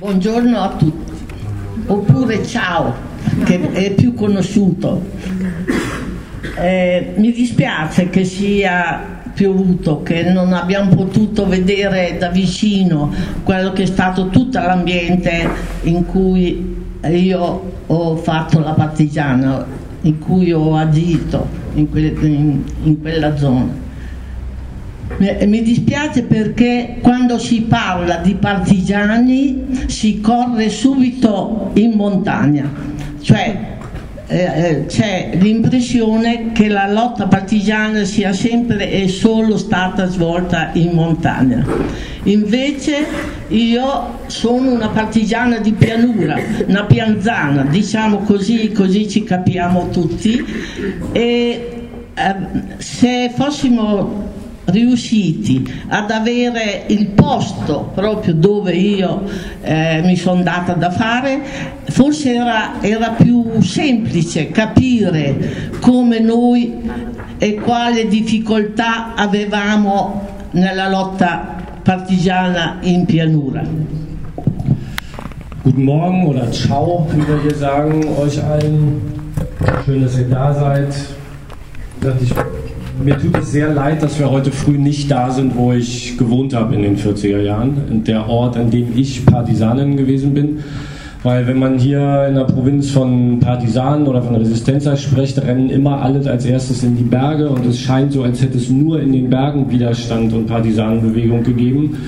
[0.00, 1.12] Buongiorno a tutti,
[1.84, 2.94] oppure ciao,
[3.44, 5.04] che è più conosciuto.
[6.56, 13.12] Eh, mi dispiace che sia piovuto, che non abbiamo potuto vedere da vicino
[13.44, 15.46] quello che è stato tutto l'ambiente
[15.82, 19.66] in cui io ho fatto la partigiana,
[20.00, 23.68] in cui ho agito in, que- in, in quella zona.
[25.18, 32.70] Mi dispiace perché quando si parla di partigiani si corre subito in montagna,
[33.20, 33.70] cioè
[34.32, 40.92] eh, eh, c'è l'impressione che la lotta partigiana sia sempre e solo stata svolta in
[40.92, 41.66] montagna.
[42.24, 43.04] Invece
[43.48, 50.44] io sono una partigiana di pianura, una pianzana, diciamo così, così ci capiamo tutti.
[51.10, 52.34] E eh,
[52.78, 54.28] se fossimo
[54.66, 59.22] riusciti ad avere il posto proprio dove io
[59.62, 61.40] eh, mi sono data da fare,
[61.88, 66.78] forse era, era più semplice capire come noi
[67.38, 73.62] e quale difficoltà avevamo nella lotta partigiana in pianura.
[75.62, 79.02] Guten Morgen oder Ciao, wie wir hier sagen, euch allen.
[79.84, 80.94] Schön, dass ihr da seid.
[82.22, 82.34] Ich
[83.04, 86.54] mir tut es sehr leid, dass wir heute früh nicht da sind, wo ich gewohnt
[86.54, 88.04] habe in den 40er Jahren.
[88.04, 90.58] Der Ort, an dem ich Partisanin gewesen bin.
[91.22, 96.00] Weil wenn man hier in der Provinz von Partisanen oder von Resistenzer spricht, rennen immer
[96.00, 99.12] alle als erstes in die Berge und es scheint so, als hätte es nur in
[99.12, 101.98] den Bergen Widerstand und Partisanenbewegung gegeben.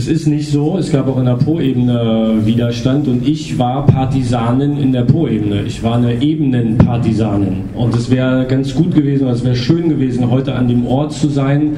[0.00, 4.78] Es ist nicht so, es gab auch in der Po-Ebene Widerstand und ich war Partisanin
[4.78, 5.60] in der Po-Ebene.
[5.66, 7.64] Ich war eine Ebenenpartisanin.
[7.74, 11.28] Und es wäre ganz gut gewesen, es wäre schön gewesen, heute an dem Ort zu
[11.28, 11.72] sein,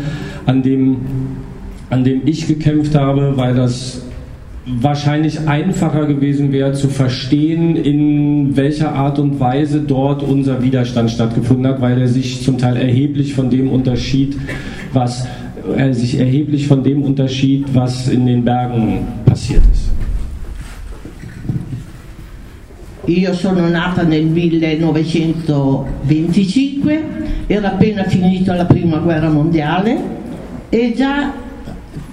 [0.46, 0.98] an dem,
[1.90, 4.02] an dem ich gekämpft habe, weil das
[4.66, 11.66] wahrscheinlich einfacher gewesen wäre zu verstehen, in welcher Art und Weise dort unser Widerstand stattgefunden
[11.66, 14.36] hat, weil er sich zum Teil erheblich von dem unterschied,
[14.92, 15.26] was
[15.76, 19.92] er sich erheblich von dem unterschied, was in den Bergen passiert ist.
[23.06, 27.00] Io sono nata nel 1925,
[27.48, 29.98] era appena finita la prima guerra mondiale
[30.68, 31.32] e già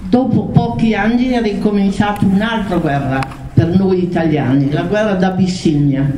[0.08, 3.20] dopo pochi anni era incominciata un'altra guerra
[3.54, 6.12] per noi italiani, la guerra d'Abissinia.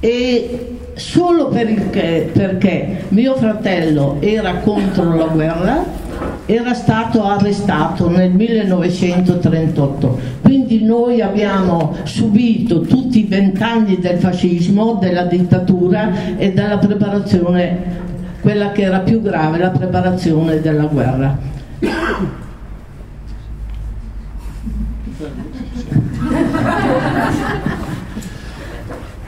[0.00, 5.84] E solo perché, perché mio fratello era contro la guerra,
[6.52, 10.18] era stato arrestato nel 1938.
[10.42, 17.78] Quindi noi abbiamo subito tutti i vent'anni del fascismo, della dittatura e della preparazione,
[18.40, 21.38] quella che era più grave, la preparazione della guerra.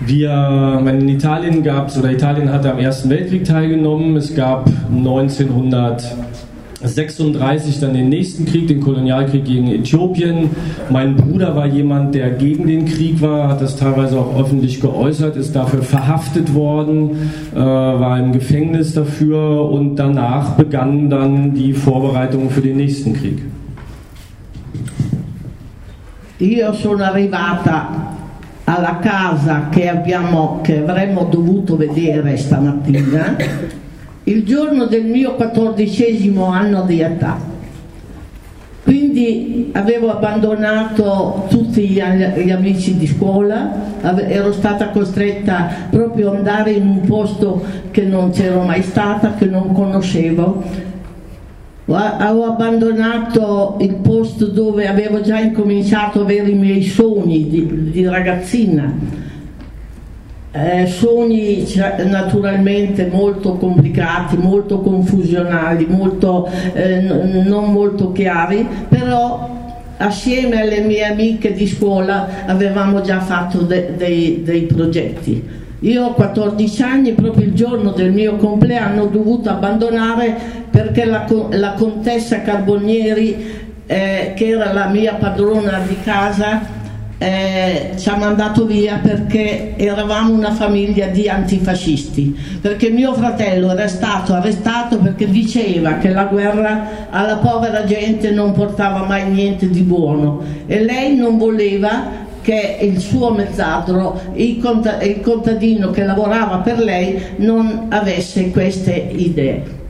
[0.05, 4.17] Wir, in Italien gab es, oder Italien hatte am Ersten Weltkrieg teilgenommen.
[4.17, 4.69] Es gab
[6.83, 10.51] 1936 dann den nächsten Krieg, den Kolonialkrieg gegen Äthiopien.
[10.91, 15.37] Mein Bruder war jemand, der gegen den Krieg war, hat das teilweise auch öffentlich geäußert,
[15.37, 22.51] ist dafür verhaftet worden, äh, war im Gefängnis dafür und danach begannen dann die Vorbereitungen
[22.51, 23.39] für den nächsten Krieg.
[26.39, 28.17] Io sono arrivata
[28.65, 33.37] alla casa che, abbiamo, che avremmo dovuto vedere stamattina
[34.25, 37.51] il giorno del mio quattordicesimo anno di età.
[38.85, 46.73] Quindi avevo abbandonato tutti gli, gli, amici di scuola, ero stata costretta proprio ad andare
[46.73, 50.91] in un posto che non c'ero mai stata, che non conoscevo
[51.85, 58.07] ho abbandonato il posto dove avevo già incominciato ad avere i miei sogni di, di
[58.07, 58.93] ragazzina,
[60.53, 69.49] eh, sogni cioè, naturalmente molto complicati, molto confusionali, molto, eh, non molto chiari, però
[69.97, 75.61] assieme alle mie amiche di scuola avevamo già fatto de, de, dei progetti.
[75.81, 80.37] Io ho 14 anni, proprio il giorno del mio compleanno ho dovuto abbandonare
[80.71, 86.82] perché la, la contessa Carbonieri, eh, che era la mia padrona di casa,
[87.23, 93.87] eh, ci ha mandato via perché eravamo una famiglia di antifascisti, perché mio fratello era
[93.87, 99.83] stato arrestato perché diceva che la guerra alla povera gente non portava mai niente di
[99.83, 104.61] buono e lei non voleva che il suo mezzadro, il,
[105.23, 109.81] contadino che lavorava per lei, non avesse queste idee.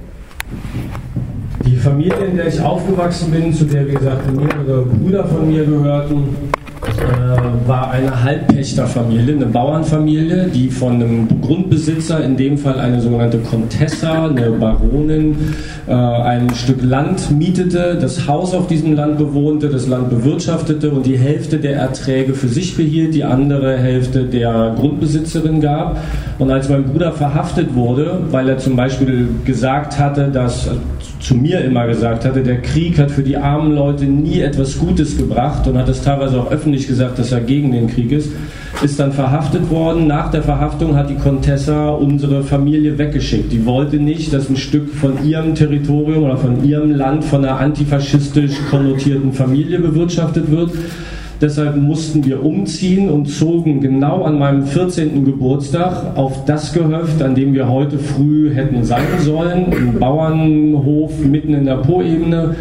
[1.64, 5.64] Die Familie, in der ich aufgewachsen bin, zu der, wie gesagt, mehrere Brüder von mir
[5.64, 6.36] gehörten,
[7.02, 13.38] äh, war eine Halbpächterfamilie, eine Bauernfamilie, die von einem Grundbesitzer, in dem Fall eine sogenannte
[13.38, 15.36] Contessa, eine Baronin,
[15.86, 21.06] äh, ein Stück Land mietete, das Haus auf diesem Land bewohnte, das Land bewirtschaftete und
[21.06, 25.98] die Hälfte der Erträge für sich behielt, die andere Hälfte der Grundbesitzerin gab.
[26.38, 30.70] Und als mein Bruder verhaftet wurde, weil er zum Beispiel gesagt hatte, dass
[31.22, 35.16] zu mir immer gesagt hatte, der Krieg hat für die armen Leute nie etwas Gutes
[35.16, 38.32] gebracht und hat es teilweise auch öffentlich gesagt, dass er gegen den Krieg ist,
[38.82, 40.06] ist dann verhaftet worden.
[40.06, 43.50] Nach der Verhaftung hat die Contessa unsere Familie weggeschickt.
[43.50, 47.58] Die wollte nicht, dass ein Stück von ihrem Territorium oder von ihrem Land von einer
[47.58, 50.72] antifaschistisch konnotierten Familie bewirtschaftet wird.
[51.40, 55.24] Deshalb mussten wir umziehen und zogen genau an meinem 14.
[55.24, 61.54] Geburtstag auf das Gehöft, an dem wir heute früh hätten sein sollen, im Bauernhof mitten
[61.54, 62.54] in der Po-Ebene.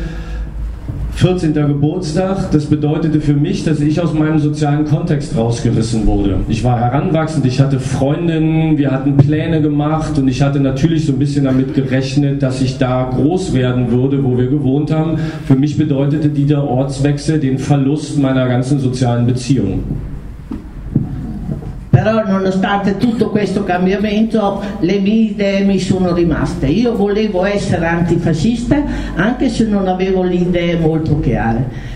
[1.22, 1.54] 14.
[1.54, 6.38] Geburtstag, das bedeutete für mich, dass ich aus meinem sozialen Kontext rausgerissen wurde.
[6.50, 11.12] Ich war heranwachsend, ich hatte Freundinnen, wir hatten Pläne gemacht und ich hatte natürlich so
[11.14, 15.20] ein bisschen damit gerechnet, dass ich da groß werden würde, wo wir gewohnt haben.
[15.46, 19.84] Für mich bedeutete dieser Ortswechsel den Verlust meiner ganzen sozialen Beziehungen.
[22.02, 26.66] Però nonostante tutto questo cambiamento le mie idee mi sono rimaste.
[26.66, 28.84] Io volevo essere antifascista
[29.14, 31.90] anche se non avevo le idee molto chiare.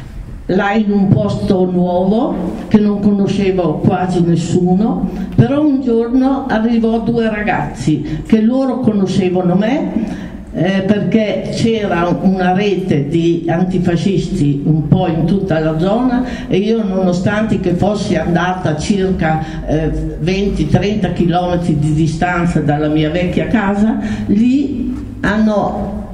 [0.50, 7.28] Là in un posto nuovo che non conoscevo quasi nessuno, però un giorno arrivò due
[7.28, 15.26] ragazzi che loro conoscevano me eh, perché c'era una rete di antifascisti un po' in
[15.26, 22.62] tutta la zona e io nonostante che fossi andata circa eh, 20-30 km di distanza
[22.62, 26.05] dalla mia vecchia casa, lì hanno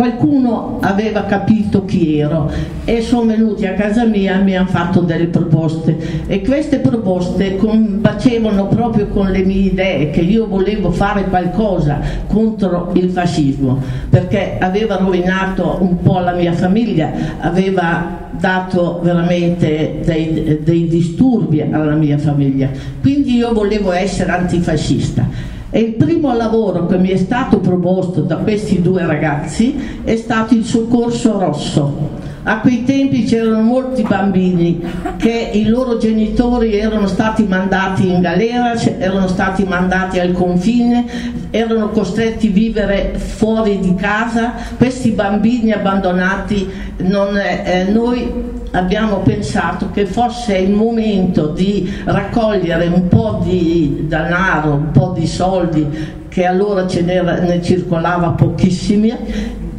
[0.00, 2.50] qualcuno aveva capito chi ero
[2.86, 6.24] e sono venuti a casa mia e mi hanno fatto delle proposte.
[6.26, 12.92] E queste proposte combattevano proprio con le mie idee che io volevo fare qualcosa contro
[12.94, 20.88] il fascismo perché aveva rovinato un po' la mia famiglia aveva dato veramente dei, dei
[20.88, 22.70] disturbi alla mia famiglia.
[23.02, 28.36] Quindi io volevo essere antifascista e il primo lavoro che mi è stato proposto da
[28.36, 32.18] questi due ragazzi è stato il soccorso rosso.
[32.42, 34.82] A quei tempi c'erano molti bambini
[35.18, 41.04] che i loro genitori erano stati mandati in galera, erano stati mandati al confine,
[41.50, 44.54] erano costretti a vivere fuori di casa.
[44.78, 46.66] Questi bambini abbandonati,
[47.02, 54.74] non, eh, noi abbiamo pensato che fosse il momento di raccogliere un po' di denaro,
[54.74, 59.12] un po' di soldi, che allora ce ne circolava pochissimi,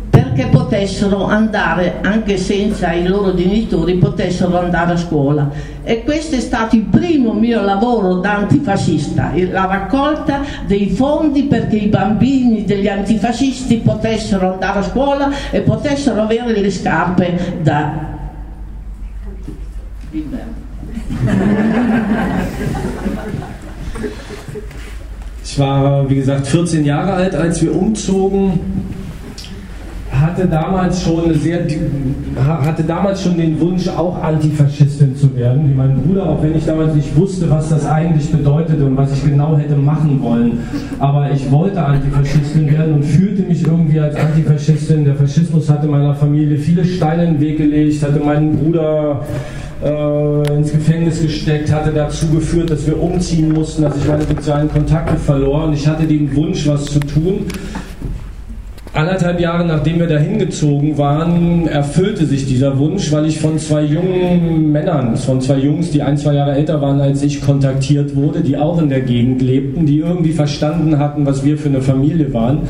[0.09, 5.49] perché potessero andare, anche senza i loro genitori, potessero andare a scuola.
[5.83, 11.77] E questo è stato il primo mio lavoro da antifascista, la raccolta dei fondi perché
[11.77, 18.19] i bambini degli antifascisti potessero andare a scuola e potessero avere le scarpe da
[25.43, 28.59] Ich war, wie gesagt, 14 Jahre alt, als wir umzogen.
[30.21, 31.61] Hatte damals schon sehr,
[32.37, 36.63] hatte damals schon den Wunsch, auch Antifaschistin zu werden, wie mein Bruder, auch wenn ich
[36.63, 40.59] damals nicht wusste, was das eigentlich bedeutete und was ich genau hätte machen wollen.
[40.99, 45.05] Aber ich wollte Antifaschistin werden und fühlte mich irgendwie als Antifaschistin.
[45.05, 49.21] Der Faschismus hatte meiner Familie viele Steine in den Weg gelegt, hatte meinen Bruder
[49.83, 54.69] äh, ins Gefängnis gesteckt, hatte dazu geführt, dass wir umziehen mussten, dass ich meine sozialen
[54.69, 57.45] Kontakte verlor und ich hatte den Wunsch, was zu tun.
[58.93, 63.83] Anderthalb Jahre nachdem wir dahin gezogen waren, erfüllte sich dieser Wunsch, weil ich von zwei
[63.83, 68.41] jungen Männern, von zwei Jungs, die ein, zwei Jahre älter waren als ich, kontaktiert wurde,
[68.41, 72.33] die auch in der Gegend lebten, die irgendwie verstanden hatten, was wir für eine Familie
[72.33, 72.63] waren.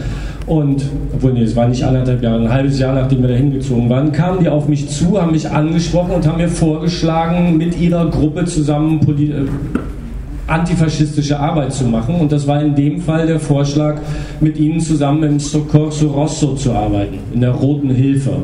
[0.46, 3.90] Und, obwohl, nee, es war nicht anderthalb Jahre, ein halbes Jahr nachdem wir da hingezogen
[3.90, 8.12] waren, kamen die auf mich zu, haben mich angesprochen und haben mir vorgeschlagen, mit ihrer
[8.12, 9.46] Gruppe zusammen äh,
[10.51, 12.15] antifaschistische Arbeit zu machen.
[12.15, 14.00] Und das war in dem Fall der Vorschlag,
[14.39, 18.43] mit ihnen zusammen im Soccorso Rosso zu arbeiten, in der Roten Hilfe.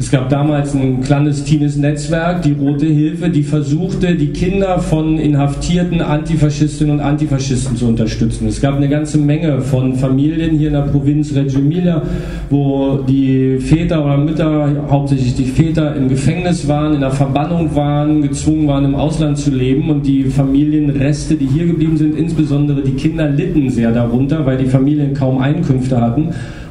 [0.00, 6.00] Es gab damals ein clandestines Netzwerk, die Rote Hilfe, die versuchte, die Kinder von inhaftierten
[6.00, 8.46] Antifaschistinnen und Antifaschisten zu unterstützen.
[8.46, 12.02] Es gab eine ganze Menge von Familien hier in der Provinz Reggio Emilia,
[12.48, 18.22] wo die Väter oder Mütter, hauptsächlich die Väter, im Gefängnis waren, in der Verbannung waren,
[18.22, 22.92] gezwungen waren, im Ausland zu leben und die Familienreste, die hier geblieben sind, insbesondere die
[22.92, 26.28] Kinder, litten sehr darunter, weil die Familien kaum Einkünfte hatten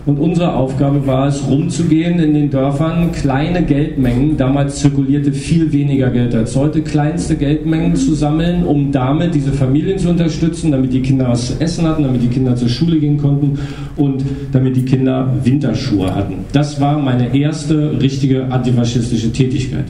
[0.07, 6.09] Und unsere Aufgabe war es, rumzugehen in den Dörfern, kleine Geldmengen, damals zirkulierte viel weniger
[6.09, 11.01] Geld als heute, kleinste Geldmengen zu sammeln, um damit diese Familien zu unterstützen, damit die
[11.01, 13.59] Kinder was zu essen hatten, damit die Kinder zur Schule gehen konnten
[13.97, 14.23] und
[14.53, 16.35] damit die Kinder Winterschuhe hatten.
[16.53, 19.85] Das war meine erste richtige antifaschistische Tätigkeit.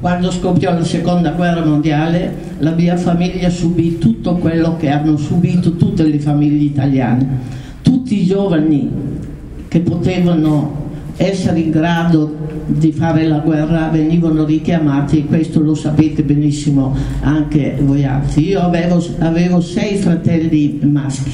[0.00, 5.76] Quando scoppiò la seconda guerra mondiale la mia famiglia subì tutto quello che hanno subito
[5.76, 7.57] tutte le famiglie italiane.
[8.08, 8.90] Tutti i giovani
[9.68, 16.96] che potevano essere in grado di fare la guerra venivano richiamati, questo lo sapete benissimo
[17.20, 18.48] anche voi altri.
[18.48, 21.30] Io avevo, avevo sei fratelli maschi,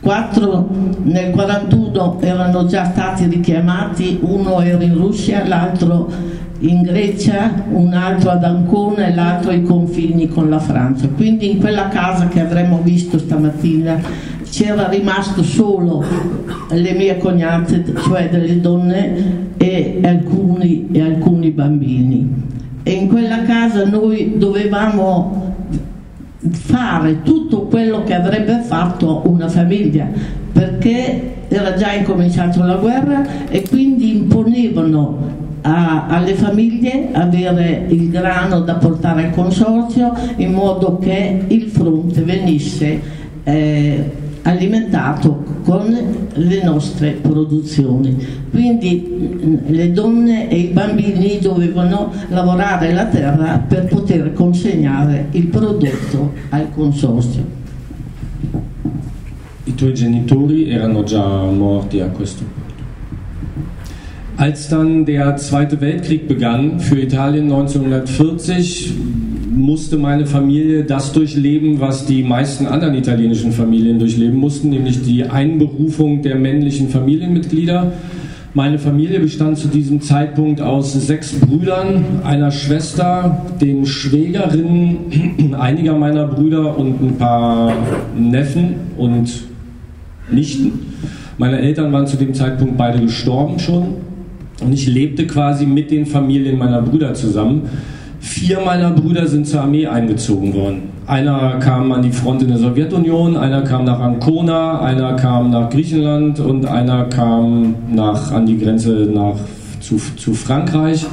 [0.00, 0.68] quattro
[1.04, 6.10] nel 1941 erano già stati richiamati, uno era in Russia, l'altro
[6.58, 11.06] in Grecia, un altro ad Ancona e l'altro ai confini con la Francia.
[11.06, 16.04] Quindi in quella casa che avremmo visto stamattina c'era rimasto solo
[16.70, 22.44] le mie cognate, cioè delle donne e alcuni, e alcuni bambini.
[22.82, 25.54] E in quella casa noi dovevamo
[26.50, 30.06] fare tutto quello che avrebbe fatto una famiglia
[30.52, 38.60] perché era già incominciata la guerra e quindi imponevano a, alle famiglie avere il grano
[38.60, 43.00] da portare al consorzio in modo che il fronte venisse
[43.42, 44.10] eh,
[44.46, 45.94] alimentato con
[46.32, 48.16] le nostre produzioni.
[48.50, 55.48] Quindi mm, le donne e i bambini dovevano lavorare la terra per poter consegnare il
[55.48, 57.54] prodotto al consorzio.
[59.64, 62.66] I tuoi genitori erano già morti a questo punto?
[64.38, 68.92] Als dann der Zweite Weltkrieg begann für Italien 1940,
[69.56, 75.24] musste meine Familie das durchleben, was die meisten anderen italienischen Familien durchleben mussten, nämlich die
[75.24, 77.92] Einberufung der männlichen Familienmitglieder.
[78.54, 86.26] Meine Familie bestand zu diesem Zeitpunkt aus sechs Brüdern, einer Schwester, den Schwägerinnen einiger meiner
[86.26, 87.74] Brüder und ein paar
[88.18, 89.44] Neffen und
[90.30, 90.72] Nichten.
[91.38, 93.96] Meine Eltern waren zu dem Zeitpunkt beide gestorben schon.
[94.62, 97.62] Und ich lebte quasi mit den Familien meiner Brüder zusammen.
[98.26, 100.82] Vier meiner Brüder sind zur Armee eingezogen worden.
[101.06, 105.70] Einer kam an die Front in der Sowjetunion, einer kam nach Ancona, einer kam nach
[105.70, 109.36] Griechenland und einer kam nach, an die Grenze nach,
[109.80, 111.06] zu, zu Frankreich.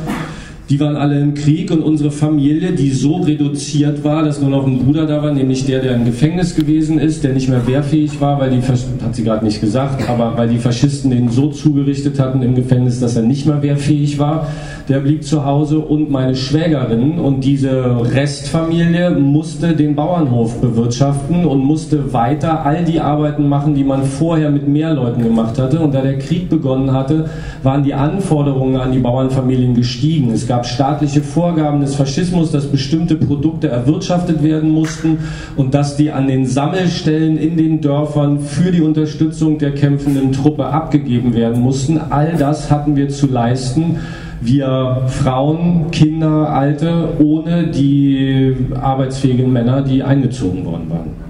[0.69, 4.65] Die waren alle im Krieg und unsere Familie, die so reduziert war, dass nur noch
[4.65, 8.19] ein Bruder da war, nämlich der, der im Gefängnis gewesen ist, der nicht mehr wehrfähig
[8.21, 12.19] war, weil die, hat sie gerade nicht gesagt, aber weil die Faschisten den so zugerichtet
[12.19, 14.47] hatten im Gefängnis, dass er nicht mehr wehrfähig war
[14.89, 21.63] der blieb zu Hause und meine Schwägerin und diese Restfamilie musste den Bauernhof bewirtschaften und
[21.63, 25.79] musste weiter all die Arbeiten machen, die man vorher mit mehr Leuten gemacht hatte.
[25.79, 27.29] Und da der Krieg begonnen hatte,
[27.63, 30.31] waren die Anforderungen an die Bauernfamilien gestiegen.
[30.31, 35.19] Es gab staatliche Vorgaben des Faschismus, dass bestimmte Produkte erwirtschaftet werden mussten
[35.55, 40.65] und dass die an den Sammelstellen in den Dörfern für die Unterstützung der kämpfenden Truppe
[40.65, 41.99] abgegeben werden mussten.
[42.09, 43.97] All das hatten wir zu leisten
[44.45, 51.23] wir Frauen, Kinder, Alte ohne die arbeitsfähigen Männer, die eingezogen worden waren.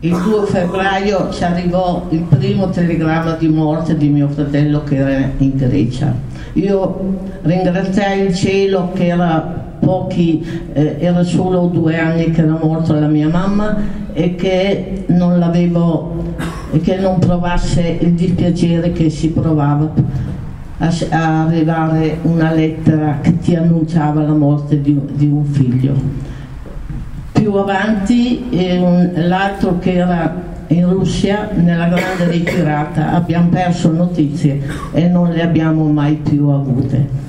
[0.00, 5.28] Il 2 febbraio ci arrivò il primo telegramma di morte di mio fratello che era
[5.38, 6.14] in Grecia.
[6.52, 9.40] Io ringraziai il cielo che era
[9.80, 13.76] pochi, eh, era solo due anni che era morta la mia mamma
[14.12, 16.34] e che non l'avevo
[16.70, 19.90] e che non provasse il dispiacere che si provava
[20.78, 25.94] a, arrivare una lettera che ti annunciava la morte di, di un figlio.
[27.32, 34.60] Più avanti eh, l'altro che era in Russia nella grande ritirata abbiamo perso notizie
[34.92, 37.26] e non le abbiamo mai più avute.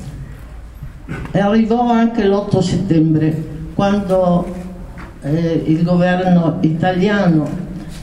[1.32, 4.46] E arrivò anche l'8 settembre quando
[5.22, 7.48] eh, il governo italiano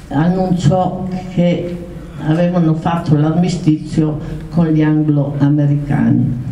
[0.08, 1.84] annunciò che
[2.24, 4.18] avevano fatto l'armistizio
[4.56, 6.44] con gli anglo-americani.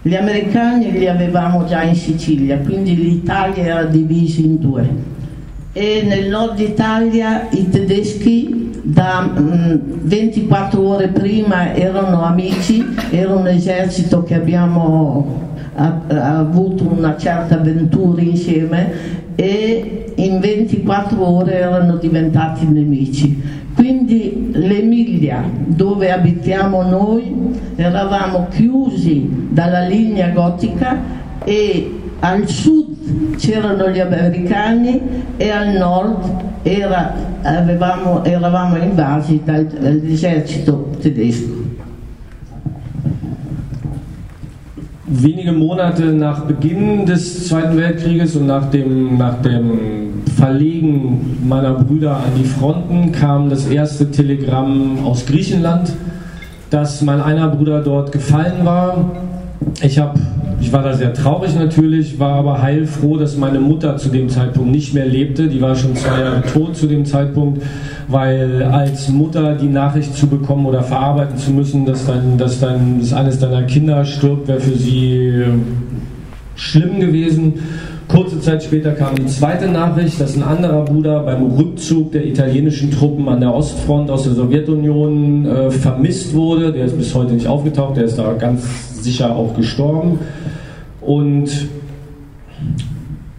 [0.00, 4.88] Gli americani li avevamo già in Sicilia, quindi l'Italia era divisa in due.
[5.74, 13.34] E nel nord Italia i tedeschi da mh, mm, 24 ore prima erano amici, era
[13.34, 21.96] un esercito che abbiamo ha, avuto una certa avventura insieme e in 24 ore erano
[21.96, 23.60] diventati nemici.
[23.74, 27.34] Quindi l'Emilia, dove abitiamo noi,
[27.76, 35.00] eravamo chiusi dalla linea gotica e al sud c'erano gli americani
[35.36, 41.61] e al nord era, avevamo, eravamo invasi dall'esercito tedesco.
[45.14, 52.16] Wenige Monate nach Beginn des Zweiten Weltkrieges und nach dem, nach dem Verlegen meiner Brüder
[52.16, 55.92] an die Fronten kam das erste Telegramm aus Griechenland,
[56.70, 59.10] dass mein einer Bruder dort gefallen war.
[59.82, 60.18] Ich habe
[60.62, 64.70] ich war da sehr traurig natürlich, war aber heilfroh, dass meine Mutter zu dem Zeitpunkt
[64.70, 65.48] nicht mehr lebte.
[65.48, 67.62] Die war schon zwei Jahre tot zu dem Zeitpunkt,
[68.06, 73.00] weil als Mutter die Nachricht zu bekommen oder verarbeiten zu müssen, dass, dein, dass, dein,
[73.00, 75.42] dass eines deiner Kinder stirbt, wäre für sie
[76.54, 77.54] schlimm gewesen.
[78.06, 82.92] Kurze Zeit später kam die zweite Nachricht, dass ein anderer Bruder beim Rückzug der italienischen
[82.92, 86.72] Truppen an der Ostfront aus der Sowjetunion äh, vermisst wurde.
[86.72, 90.20] Der ist bis heute nicht aufgetaucht, der ist da ganz sicher auch gestorben.
[91.04, 91.68] Und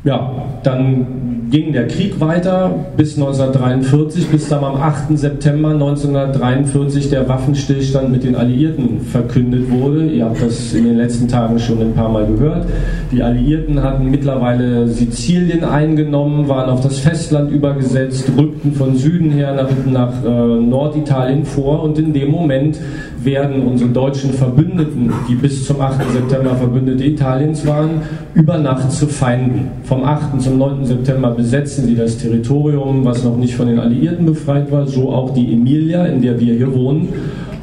[0.03, 0.31] ja,
[0.63, 5.17] dann ging der Krieg weiter bis 1943, bis dann am 8.
[5.17, 10.07] September 1943 der Waffenstillstand mit den Alliierten verkündet wurde.
[10.07, 12.65] Ihr habt das in den letzten Tagen schon ein paar Mal gehört.
[13.11, 19.53] Die Alliierten hatten mittlerweile Sizilien eingenommen, waren auf das Festland übergesetzt, rückten von Süden her
[19.53, 22.79] nach, nach äh, Norditalien vor und in dem Moment
[23.25, 26.11] werden unsere deutschen Verbündeten, die bis zum 8.
[26.11, 28.01] September Verbündete Italiens waren,
[28.33, 29.71] über Nacht zu Feinden.
[29.83, 30.41] Vom 8.
[30.41, 30.85] zum 9.
[30.85, 35.33] September besetzen sie das Territorium, was noch nicht von den Alliierten befreit war, so auch
[35.33, 37.09] die Emilia, in der wir hier wohnen.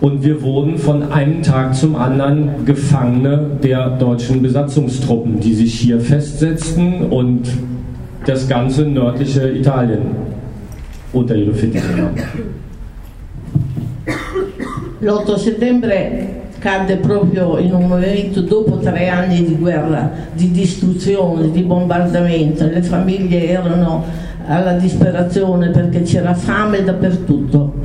[0.01, 6.01] Und wir wurden von einem Tag zum anderen Gefangene der deutschen Besatzungstruppen, die sich hier
[6.01, 7.43] festsetzten und
[8.25, 10.01] das ganze nördliche Italien
[11.13, 12.17] unter ihre Fittiche nahmen.
[15.03, 21.63] L'8 settembre cadde proprio in un momento dopo tre anni di guerra, di distruzione, di
[21.63, 24.05] bombardamento, le famiglie erano
[24.47, 27.77] alla disperazione perché c'era fame dappertutto,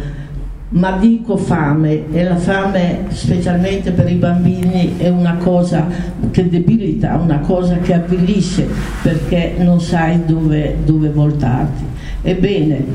[0.69, 5.87] ma dico fame e la fame specialmente per i bambini è una cosa
[6.31, 8.67] che debilita, una cosa che avvilisce
[9.01, 11.83] perché non sai dove, dove voltarti.
[12.23, 12.85] Ebbene,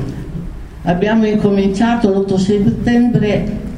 [0.83, 3.69] abbiamo incominciato l'8 settembre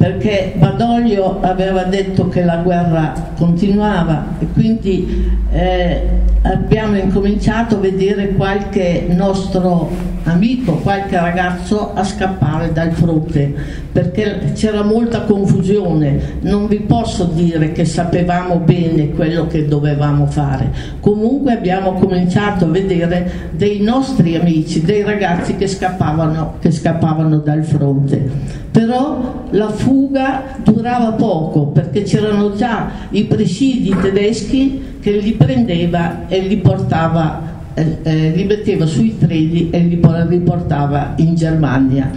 [0.00, 6.08] perché Badoglio aveva detto che la guerra continuava e quindi eh,
[6.42, 9.90] abbiamo incominciato a vedere qualche nostro
[10.24, 13.54] amico, qualche ragazzo a scappare dal fronte
[13.92, 20.70] perché c'era molta confusione, non vi posso dire che sapevamo bene quello che dovevamo fare,
[21.00, 27.64] comunque abbiamo cominciato a vedere dei nostri amici, dei ragazzi che scappavano, che scappavano dal
[27.64, 28.58] fronte.
[28.70, 36.40] Però la fuga durava poco perché c'erano già i presidi tedeschi che li prendeva e
[36.40, 37.42] li portava,
[37.74, 42.10] eh, eh, li metteva sui treni e li riportava in Germania.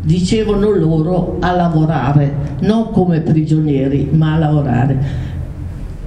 [0.00, 5.26] Dicevano loro a lavorare, non come prigionieri, ma a lavorare.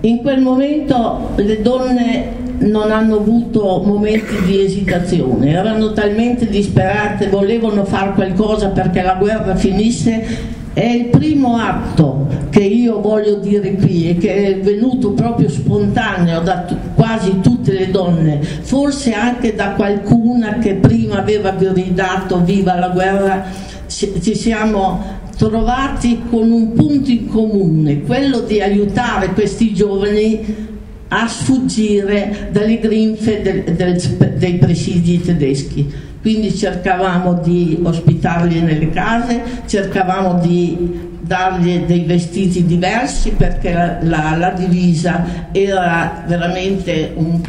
[0.01, 7.85] In quel momento le donne non hanno avuto momenti di esitazione, erano talmente disperate, volevano
[7.85, 14.09] fare qualcosa perché la guerra finisse è il primo atto che io voglio dire qui
[14.09, 20.59] e che è venuto proprio spontaneo da quasi tutte le donne, forse anche da qualcuna
[20.59, 23.45] che prima aveva gridato viva la guerra,
[23.87, 30.69] ci siamo trovati con un punto in comune, quello di aiutare questi giovani
[31.09, 39.41] a sfuggire dalle grinfe del, del, dei presidi tedeschi quindi cercavamo di ospitarli nelle case,
[39.65, 47.41] cercavamo di dargli dei vestiti diversi perché la, la, la divisa era veramente un,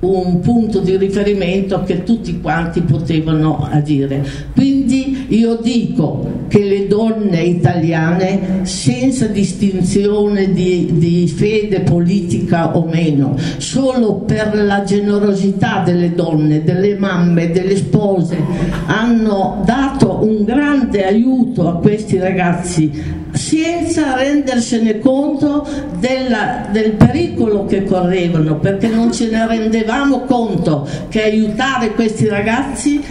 [0.00, 4.24] un, punto di riferimento che tutti quanti potevano adire.
[4.54, 13.36] Quindi io dico che le donne italiane, senza distinzione di, di fede politica o meno,
[13.58, 18.38] solo per la generosità delle donne, delle mamme, delle spose,
[18.86, 25.66] hanno dato un grande aiuto a questi ragazzi senza rendersene conto
[25.98, 33.02] della, del pericolo che correvano, perché non ce ne rendevamo conto che aiutare questi ragazzi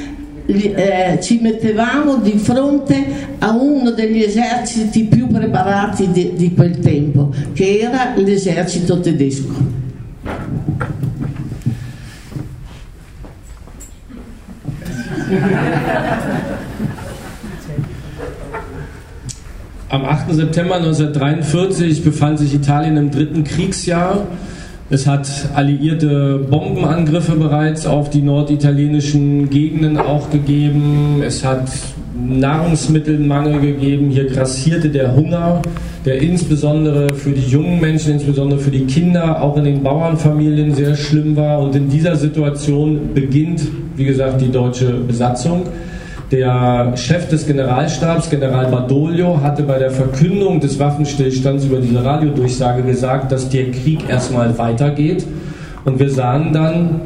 [0.45, 7.33] eh, ci mettevamo di fronte a uno degli eserciti più preparati di, di quel tempo,
[7.53, 9.77] che era l'esercito tedesco.
[19.91, 20.32] Am 8.
[20.36, 24.28] September 1943 befand sich Italien im dritten Kriegsjahr
[24.91, 31.23] Es hat alliierte Bombenangriffe bereits auf die norditalienischen Gegenden auch gegeben.
[31.25, 31.71] Es hat
[32.15, 34.12] Nahrungsmittelmangel gegeben.
[34.12, 35.63] Hier grassierte der Hunger,
[36.06, 40.95] der insbesondere für die jungen Menschen, insbesondere für die Kinder, auch in den Bauernfamilien sehr
[40.95, 41.62] schlimm war.
[41.62, 43.62] Und in dieser Situation beginnt,
[43.95, 45.63] wie gesagt, die deutsche Besatzung.
[46.31, 52.83] Der Chef des Generalstabs, General Badoglio, hatte bei der Verkündung des Waffenstillstands über diese Radiodurchsage
[52.83, 55.25] gesagt, dass der Krieg erstmal weitergeht.
[55.85, 57.01] Und wir sahen dann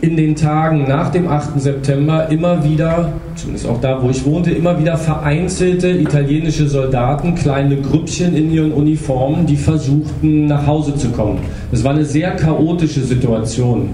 [0.00, 1.60] in den Tagen nach dem 8.
[1.60, 7.76] September immer wieder, zumindest auch da, wo ich wohnte, immer wieder vereinzelte italienische Soldaten, kleine
[7.76, 11.40] Grüppchen in ihren Uniformen, die versuchten nach Hause zu kommen.
[11.70, 13.90] Das war eine sehr chaotische Situation,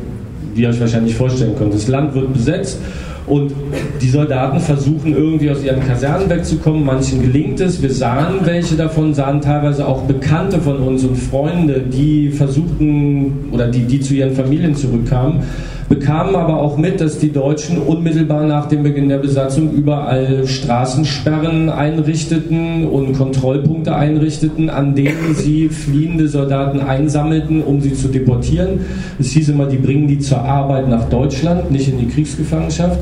[0.55, 1.75] wie ihr euch wahrscheinlich vorstellen könnt.
[1.75, 2.79] Das Land wird besetzt
[3.27, 3.53] und
[4.01, 6.85] die Soldaten versuchen irgendwie aus ihren Kasernen wegzukommen.
[6.85, 7.83] Manchen gelingt es.
[7.83, 13.69] Wir sahen welche davon, sahen teilweise auch Bekannte von uns und Freunde, die versuchten oder
[13.69, 15.43] die, die zu ihren Familien zurückkamen
[15.89, 21.69] bekamen aber auch mit, dass die Deutschen unmittelbar nach dem Beginn der Besatzung überall Straßensperren
[21.69, 28.81] einrichteten und Kontrollpunkte einrichteten, an denen sie fliehende Soldaten einsammelten, um sie zu deportieren.
[29.19, 32.99] Es hieß immer, die bringen die zur Arbeit nach Deutschland, nicht in die Kriegsgefangenschaft.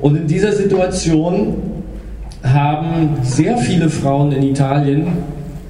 [0.00, 1.54] Und in dieser Situation
[2.42, 5.08] haben sehr viele Frauen in Italien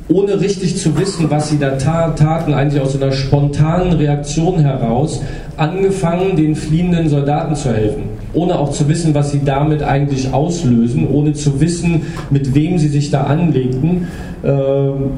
[0.08, 5.20] ohne richtig zu wissen, was sie da taten, eigentlich aus einer spontanen Reaktion heraus,
[5.56, 8.04] angefangen, den fliehenden Soldaten zu helfen.
[8.32, 12.88] Ohne auch zu wissen, was sie damit eigentlich auslösen, ohne zu wissen, mit wem sie
[12.88, 14.08] sich da anlegten.
[14.44, 15.12] Ähm,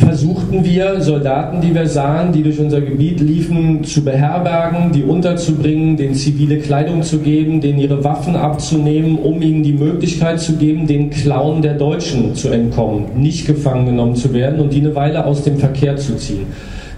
[0.00, 5.96] versuchten wir, Soldaten, die wir sahen, die durch unser Gebiet liefen, zu beherbergen, die unterzubringen,
[5.96, 10.86] denen zivile Kleidung zu geben, denen ihre Waffen abzunehmen, um ihnen die Möglichkeit zu geben,
[10.86, 15.24] den Klauen der Deutschen zu entkommen, nicht gefangen genommen zu werden und die eine Weile
[15.24, 16.46] aus dem Verkehr zu ziehen.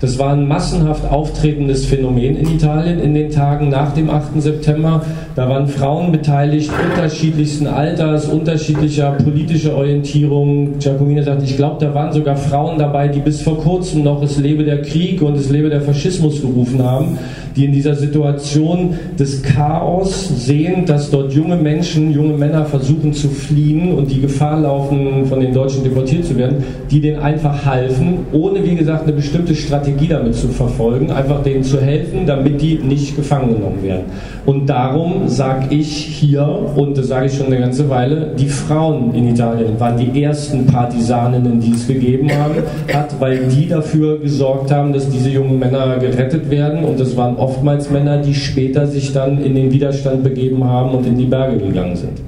[0.03, 4.43] Das war ein massenhaft auftretendes Phänomen in Italien in den Tagen nach dem 8.
[4.43, 5.01] September.
[5.37, 10.81] Da waren Frauen beteiligt, unterschiedlichsten Alters, unterschiedlicher politischer Orientierung.
[10.81, 14.38] Giacomina sagt, ich glaube, da waren sogar Frauen dabei, die bis vor kurzem noch es
[14.38, 17.17] lebe der Krieg und es lebe der Faschismus gerufen haben,
[17.57, 23.29] die in dieser Situation des Chaos sehen, dass dort junge Menschen, junge Männer versuchen zu
[23.29, 28.19] fliehen und die Gefahr laufen, von den Deutschen deportiert zu werden, die denen einfach halfen,
[28.33, 32.75] ohne, wie gesagt, eine bestimmte Strategie damit zu verfolgen, einfach denen zu helfen, damit die
[32.77, 34.05] nicht gefangen genommen werden.
[34.45, 39.15] Und darum sage ich hier, und das sage ich schon eine ganze Weile, die Frauen
[39.15, 42.55] in Italien waren die ersten Partisaninnen, die es gegeben haben,
[42.93, 46.85] hat, weil die dafür gesorgt haben, dass diese jungen Männer gerettet werden.
[46.85, 51.07] Und das waren oftmals Männer, die später sich dann in den Widerstand begeben haben und
[51.07, 52.21] in die Berge gegangen sind.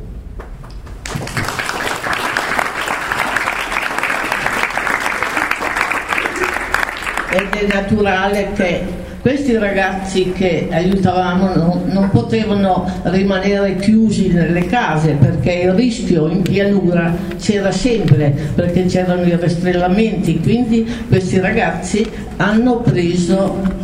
[7.37, 8.83] ed è naturale che
[9.21, 16.43] questi ragazzi che aiutavamo non, non, potevano rimanere chiusi nelle case perché il rischio in
[16.43, 23.84] pianura c'era sempre perché c'erano i rastrellamenti quindi questi ragazzi hanno preso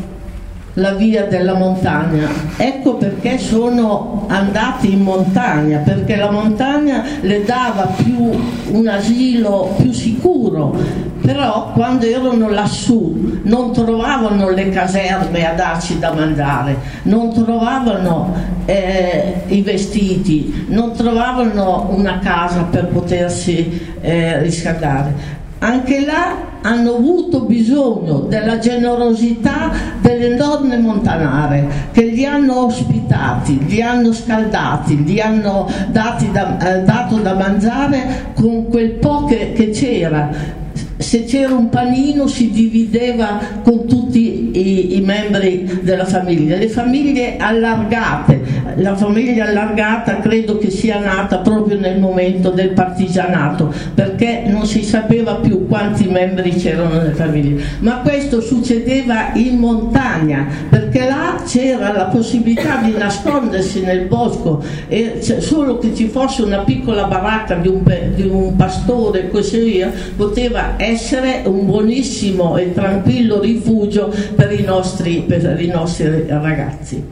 [0.75, 2.29] la via della montagna.
[2.57, 8.31] Ecco perché sono andati in montagna, perché la montagna le dava più
[8.71, 10.77] un asilo più sicuro,
[11.21, 18.35] però quando erano lassù non trovavano le caserme a darci da mangiare, non trovavano
[18.67, 27.41] eh, i vestiti, non trovavano una casa per potersi eh, riscaldare anche là hanno avuto
[27.41, 29.71] bisogno della generosità
[30.01, 37.17] delle donne montanare che li hanno ospitati, li hanno scaldati, li hanno da, eh, dato
[37.17, 40.59] da mangiare con quel po' che, che c'era
[41.01, 47.37] se c'era un panino si divideva con tutti i, i, membri della famiglia, le famiglie
[47.39, 48.41] allargate,
[48.77, 54.85] la famiglia allargata credo che sia nata proprio nel momento del partigianato, perché non si
[54.85, 61.93] sapeva più quanti membri c'erano nelle famiglie, ma questo succedeva in montagna, perché là c'era
[61.93, 67.69] la possibilità di nascondersi nel bosco e solo che ci fosse una piccola baracca di
[67.69, 67.83] un,
[68.15, 74.65] di un pastore così via, poteva essere essere un buonissimo e tranquillo rifugio per i
[74.65, 77.03] nostri, per i nostri ragazzi.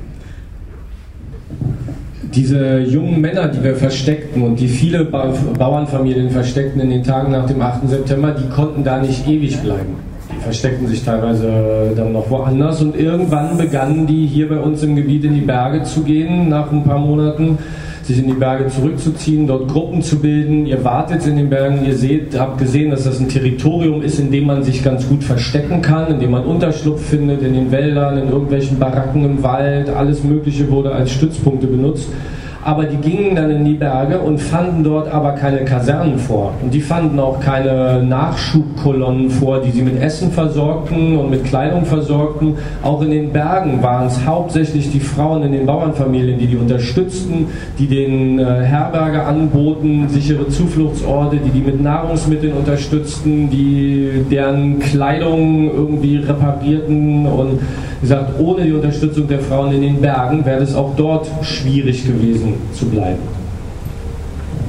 [2.22, 7.46] Diese jungen Männer, die wir versteckten und die viele Bauernfamilien versteckten in den Tagen nach
[7.46, 7.88] dem 8.
[7.88, 9.96] September, die konnten da nicht ewig bleiben.
[10.30, 14.94] Die versteckten sich teilweise dann noch woanders und irgendwann begannen die hier bei uns im
[14.94, 17.58] Gebiet in die Berge zu gehen nach ein paar Monaten
[18.08, 20.64] sich in die Berge zurückzuziehen, dort Gruppen zu bilden.
[20.64, 24.30] Ihr wartet in den Bergen, ihr seht, habt gesehen, dass das ein Territorium ist, in
[24.30, 28.16] dem man sich ganz gut verstecken kann, in dem man Unterschlupf findet, in den Wäldern,
[28.16, 32.08] in irgendwelchen Baracken im Wald, alles Mögliche wurde als Stützpunkte benutzt
[32.64, 36.52] aber die gingen dann in die Berge und fanden dort aber keine Kasernen vor.
[36.62, 41.84] Und die fanden auch keine Nachschubkolonnen vor, die sie mit Essen versorgten und mit Kleidung
[41.84, 42.56] versorgten.
[42.82, 47.46] Auch in den Bergen waren es hauptsächlich die Frauen in den Bauernfamilien, die die unterstützten,
[47.78, 55.70] die den äh, Herberge anboten, sichere Zufluchtsorte, die die mit Nahrungsmitteln unterstützten, die deren Kleidung
[55.72, 57.60] irgendwie reparierten und
[58.00, 62.54] gesagt, ohne die Unterstützung der Frauen in den Bergen wäre es auch dort schwierig gewesen
[62.72, 63.38] zu bleiben.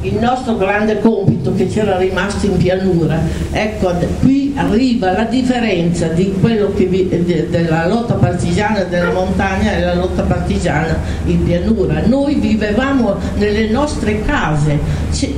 [0.02, 3.20] il nostro grande compito che c'era rimasto in pianura.
[3.52, 10.24] Ecco, qui arriva la differenza vi, de, della lotta partigiana della montagna e la lotta
[10.24, 12.02] partigiana in pianura.
[12.06, 14.80] Noi vivevamo nelle nostre case,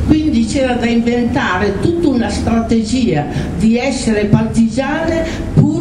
[0.05, 3.25] quindi c'era da inventare tutta una strategia
[3.57, 5.25] di essere partigiane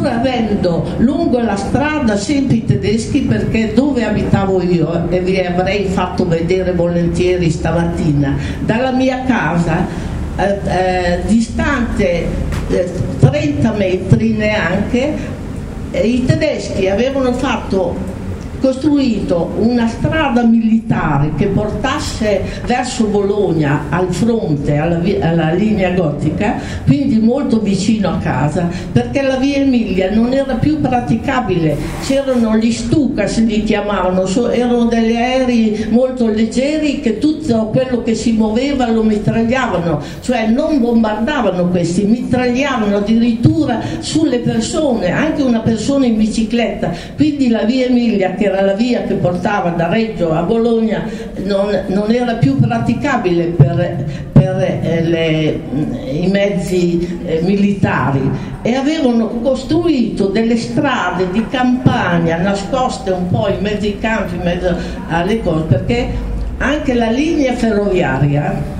[0.01, 5.85] pur avendo lungo la strada sempre i tedeschi perché dove abitavo io e vi avrei
[5.85, 9.85] fatto vedere volentieri stamattina dalla mia casa
[10.35, 12.25] eh, eh, distante
[12.69, 15.13] eh, 30 metri neanche
[15.91, 17.95] eh, i tedeschi avevano fatto
[18.61, 27.17] costruito una strada militare che portasse verso Bologna al fronte, alla, alla, linea gotica, quindi
[27.17, 33.25] molto vicino a casa, perché la via Emilia non era più praticabile, c'erano gli Stuka,
[33.25, 39.01] se li chiamavano, erano degli aerei molto leggeri che tutto quello che si muoveva lo
[39.01, 47.49] mitragliavano, cioè non bombardavano questi, mitragliavano addirittura sulle persone, anche una persona in bicicletta, quindi
[47.49, 51.03] la via Emilia che era la via che portava da Reggio a Bologna
[51.43, 55.59] non, non era più praticabile per, per eh, le,
[56.11, 58.29] i mezzi eh, militari.
[58.61, 64.41] E avevano costruito delle strade di campagna nascoste un po' in mezzo ai campi, in
[64.43, 64.75] mezzo
[65.07, 66.09] alle cose, perché
[66.57, 68.79] anche la linea ferroviaria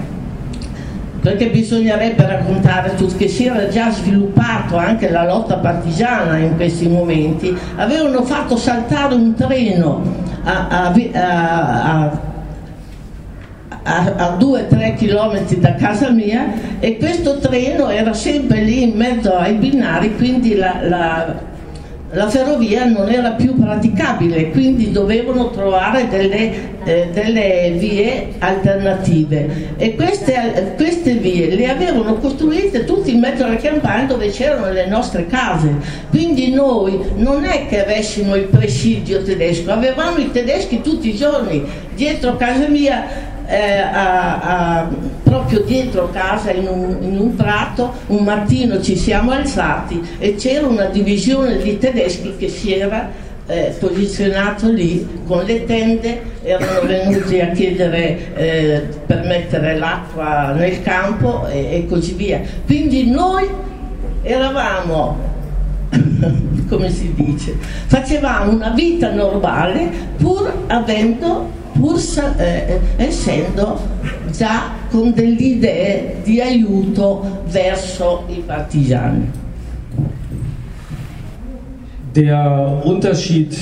[1.22, 7.56] perché bisognerebbe raccontare che si era già sviluppato anche la lotta partigiana in questi momenti,
[7.76, 10.02] avevano fatto saltare un treno
[10.44, 12.30] a, a, a
[13.84, 19.56] a, 2-3 km da casa mia e questo treno era sempre lì in mezzo ai
[19.56, 21.36] binari, quindi la, la
[22.14, 29.76] la ferrovia non era più praticabile, quindi dovevano trovare delle, eh, delle vie alternative.
[29.78, 34.88] E queste, queste, vie le avevano costruite tutte in mezzo alla campagna dove c'erano le
[34.88, 35.74] nostre case,
[36.10, 41.64] quindi noi non è che avessimo il presidio tedesco, avevamo i tedeschi tutti i giorni,
[41.96, 44.90] dietro casa mia eh, a, a,
[45.24, 50.66] proprio dietro casa in un, in un, prato, un mattino ci siamo alzati e c'era
[50.66, 53.10] una divisione di tedeschi che si era
[53.48, 60.82] eh, posizionato lì con le tende, erano venuti a chiedere eh, per mettere l'acqua nel
[60.82, 62.42] campo e, e così via.
[62.66, 63.48] Quindi noi
[64.22, 65.30] eravamo
[66.70, 71.98] come si dice, facevamo una vita normale pur avendo pur
[72.38, 73.80] eh, essendo
[74.32, 79.30] già con delle idee di aiuto verso i partigiani.
[82.14, 83.56] Der Unterschied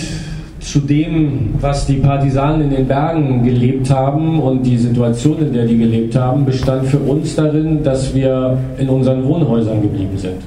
[0.59, 5.65] zu dem, was die Partisanen in den Bergen gelebt haben und die Situation, in der
[5.65, 10.41] die gelebt haben, bestand für uns darin, dass wir in unseren Wohnhäusern geblieben sind.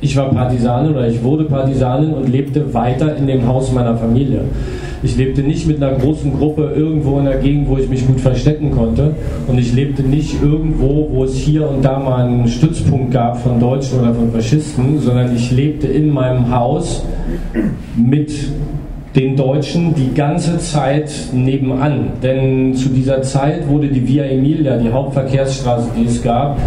[0.00, 4.42] Ich war Partisanin oder ich wurde Partisanin und lebte weiter in dem Haus meiner Familie.
[5.02, 8.20] Ich lebte nicht mit einer großen Gruppe irgendwo in der Gegend, wo ich mich gut
[8.20, 9.14] verstecken konnte.
[9.46, 13.60] Und ich lebte nicht irgendwo, wo es hier und da mal einen Stützpunkt gab von
[13.60, 17.04] Deutschen oder von Faschisten, sondern ich lebte in meinem Haus
[17.96, 18.32] mit
[19.14, 22.10] den Deutschen die ganze Zeit nebenan.
[22.22, 26.58] Denn zu dieser Zeit wurde die Via Emilia, die Hauptverkehrsstraße, die es gab,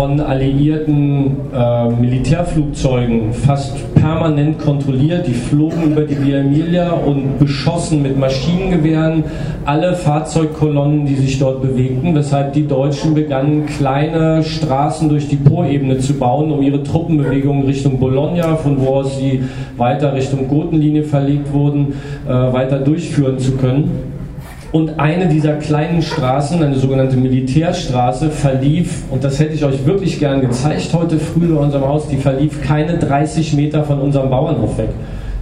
[0.00, 5.26] von alliierten äh, Militärflugzeugen fast permanent kontrolliert.
[5.26, 9.24] Die flogen über die Via Emilia und beschossen mit Maschinengewehren
[9.66, 15.98] alle Fahrzeugkolonnen, die sich dort bewegten, weshalb die Deutschen begannen, kleine Straßen durch die Poebene
[15.98, 19.42] zu bauen, um ihre Truppenbewegungen Richtung Bologna, von wo aus sie
[19.76, 21.92] weiter Richtung Gotenlinie verlegt wurden,
[22.26, 24.19] äh, weiter durchführen zu können.
[24.72, 30.20] Und eine dieser kleinen Straßen, eine sogenannte Militärstraße, verlief, und das hätte ich euch wirklich
[30.20, 34.78] gern gezeigt heute früh bei unserem Haus, die verlief keine 30 Meter von unserem Bauernhof
[34.78, 34.90] weg.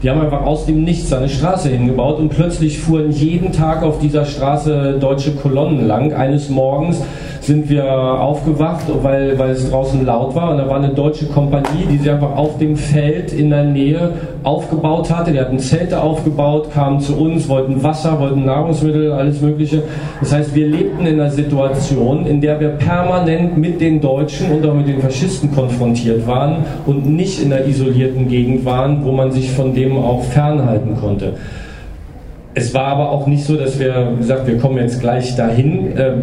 [0.03, 3.99] Die haben einfach aus dem Nichts eine Straße hingebaut und plötzlich fuhren jeden Tag auf
[3.99, 6.15] dieser Straße deutsche Kolonnen lang.
[6.15, 7.03] Eines Morgens
[7.41, 11.87] sind wir aufgewacht, weil, weil es draußen laut war und da war eine deutsche Kompanie,
[11.91, 15.33] die sich einfach auf dem Feld in der Nähe aufgebaut hatte.
[15.33, 19.83] Die hatten Zelte aufgebaut, kamen zu uns, wollten Wasser, wollten Nahrungsmittel, alles Mögliche.
[20.21, 24.67] Das heißt, wir lebten in einer Situation, in der wir permanent mit den Deutschen und
[24.67, 29.31] auch mit den Faschisten konfrontiert waren und nicht in einer isolierten Gegend waren, wo man
[29.31, 31.35] sich von dem auch fernhalten konnte.
[32.55, 35.93] Es war aber auch nicht so, dass wir gesagt, wir kommen jetzt gleich dahin.
[35.97, 36.23] Ähm,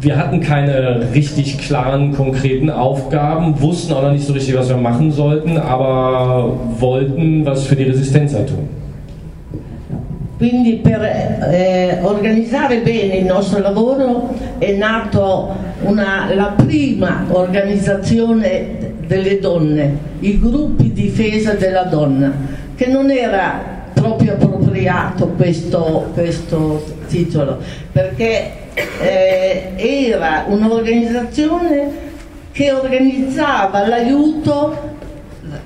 [0.00, 4.76] wir hatten keine richtig klaren, konkreten Aufgaben, wussten auch noch nicht so richtig, was wir
[4.76, 8.68] machen sollten, aber wollten was für die Resistenza tun.
[10.38, 15.48] Quindi per eh, organizzare bene il nostro lavoro è nata
[15.82, 22.32] la prima organizzazione delle donne, i gruppi difesa della donna,
[22.74, 23.60] che non era
[23.92, 27.58] proprio appropriato questo, questo titolo,
[27.92, 28.59] perché
[29.00, 32.08] eh, era un'organizzazione
[32.52, 34.88] che organizzava l'aiuto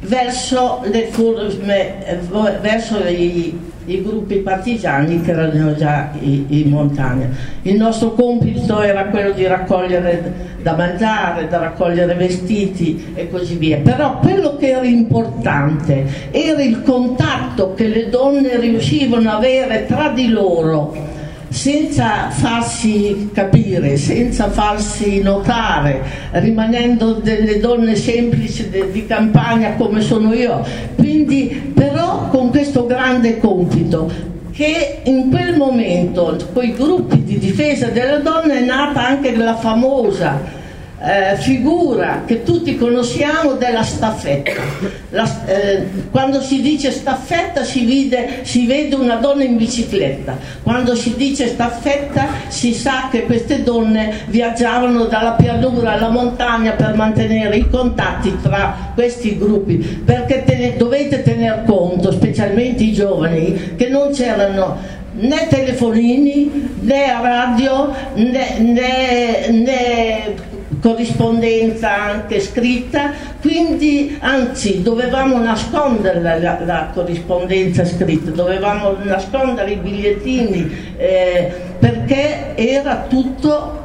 [0.01, 2.19] verso, le forme, eh,
[2.61, 7.29] verso i, i, gruppi partigiani che erano già in montagna.
[7.63, 13.79] Il nostro compito era quello di raccogliere da mangiare, da raccogliere vestiti e così via.
[13.79, 20.09] Però quello che era importante era il contatto che le donne riuscivano ad avere tra
[20.09, 21.13] di loro
[21.55, 30.67] senza farsi capire, senza farsi notare, rimanendo delle donne semplici di campagna come sono io.
[30.97, 34.11] Quindi però con questo grande compito
[34.51, 39.55] che in quel momento, con i gruppi di difesa della donna, è nata anche la
[39.55, 40.63] famosa
[41.05, 44.63] eh, figura che tutti conosciamo della staffetta.
[45.11, 50.95] La, eh, quando si dice staffetta si vede, si vede, una donna in bicicletta, quando
[50.95, 57.57] si dice staffetta si sa che queste donne viaggiavano dalla pianura alla montagna per mantenere
[57.57, 64.11] i contatti tra questi gruppi, perché te, dovete tener conto, specialmente i giovani, che non
[64.13, 76.21] c'erano né telefonini né radio né, né, né corrispondenza anche scritta, quindi anzi dovevamo nascondere
[76.21, 83.83] la, la, la corrispondenza scritta, dovevamo nascondere i bigliettini eh, perché era tutto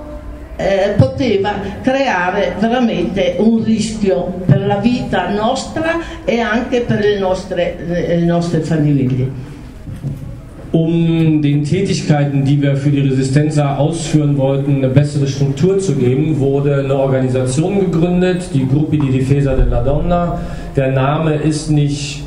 [0.56, 7.78] eh, poteva creare veramente un rischio per la vita nostra e anche per le nostre,
[7.86, 9.58] le nostre famiglie.
[10.72, 16.40] Um den Tätigkeiten, die wir für die Resistenza ausführen wollten, eine bessere Struktur zu geben,
[16.40, 20.40] wurde eine Organisation gegründet, die Gruppi di Difesa della Donna.
[20.76, 22.24] Der Name ist nicht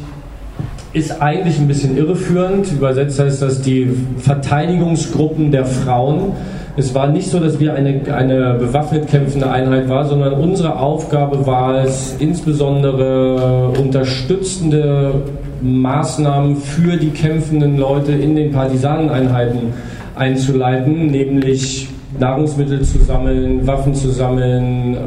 [0.93, 2.71] ist eigentlich ein bisschen irreführend.
[2.71, 6.33] Übersetzt heißt das die Verteidigungsgruppen der Frauen.
[6.77, 11.47] Es war nicht so, dass wir eine, eine bewaffnet kämpfende Einheit waren, sondern unsere Aufgabe
[11.47, 15.15] war es, insbesondere unterstützende
[15.63, 19.73] Maßnahmen für die kämpfenden Leute in den Partisaneneinheiten
[20.15, 24.99] einzuleiten, nämlich Nahrungsmittel zu sammeln, Waffen zu sammeln, äh,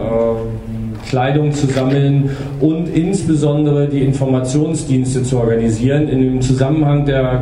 [1.07, 6.09] Kleidung zu sammeln und insbesondere die Informationsdienste zu organisieren.
[6.09, 7.41] In dem Zusammenhang der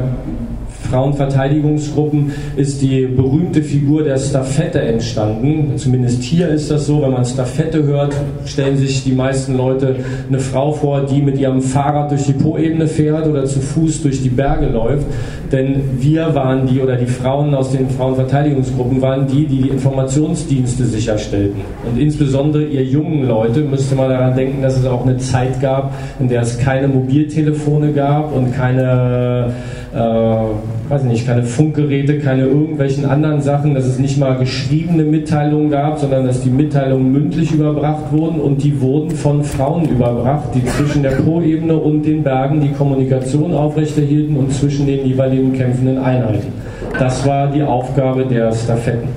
[0.93, 5.75] Frauenverteidigungsgruppen ist die berühmte Figur der Staffette entstanden.
[5.75, 8.13] Zumindest hier ist das so, wenn man Staffette hört,
[8.45, 9.95] stellen sich die meisten Leute
[10.29, 14.21] eine Frau vor, die mit ihrem Fahrrad durch die Po-Ebene fährt oder zu Fuß durch
[14.21, 15.07] die Berge läuft.
[15.51, 20.85] Denn wir waren die oder die Frauen aus den Frauenverteidigungsgruppen waren die, die die Informationsdienste
[20.85, 21.61] sicherstellten.
[21.89, 25.95] Und insbesondere ihr jungen Leute müsste man daran denken, dass es auch eine Zeit gab,
[26.19, 29.53] in der es keine Mobiltelefone gab und keine
[29.93, 35.69] äh, weiß nicht, keine Funkgeräte, keine irgendwelchen anderen Sachen, dass es nicht mal geschriebene Mitteilungen
[35.69, 40.65] gab, sondern dass die Mitteilungen mündlich überbracht wurden und die wurden von Frauen überbracht, die
[40.65, 46.51] zwischen der Po-Ebene und den Bergen die Kommunikation aufrechterhielten und zwischen den jeweiligen kämpfenden Einheiten.
[46.97, 49.09] Das war die Aufgabe der Stafetten.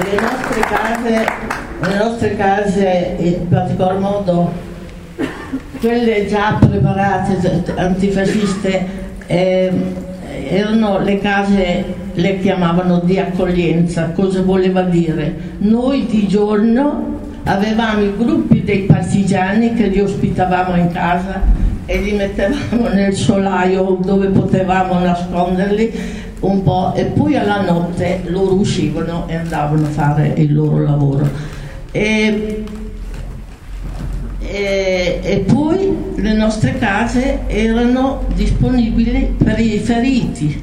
[0.00, 1.26] Le nostre case,
[1.82, 2.86] le nostre case
[3.18, 4.48] in particolar modo
[5.80, 8.86] quelle già preparate antifasciste
[9.26, 9.70] eh,
[10.48, 15.34] erano le case, le chiamavano di accoglienza, cosa voleva dire?
[15.58, 21.40] Noi di giorno avevamo i gruppi dei partigiani che li ospitavamo in casa
[21.86, 25.92] e li mettevamo nel solaio dove potevamo nasconderli
[26.40, 31.28] un po' e poi alla notte loro uscivano e andavano a fare il loro lavoro.
[31.90, 32.64] E
[36.40, 40.60] nostre case erano disponibili per i feriti,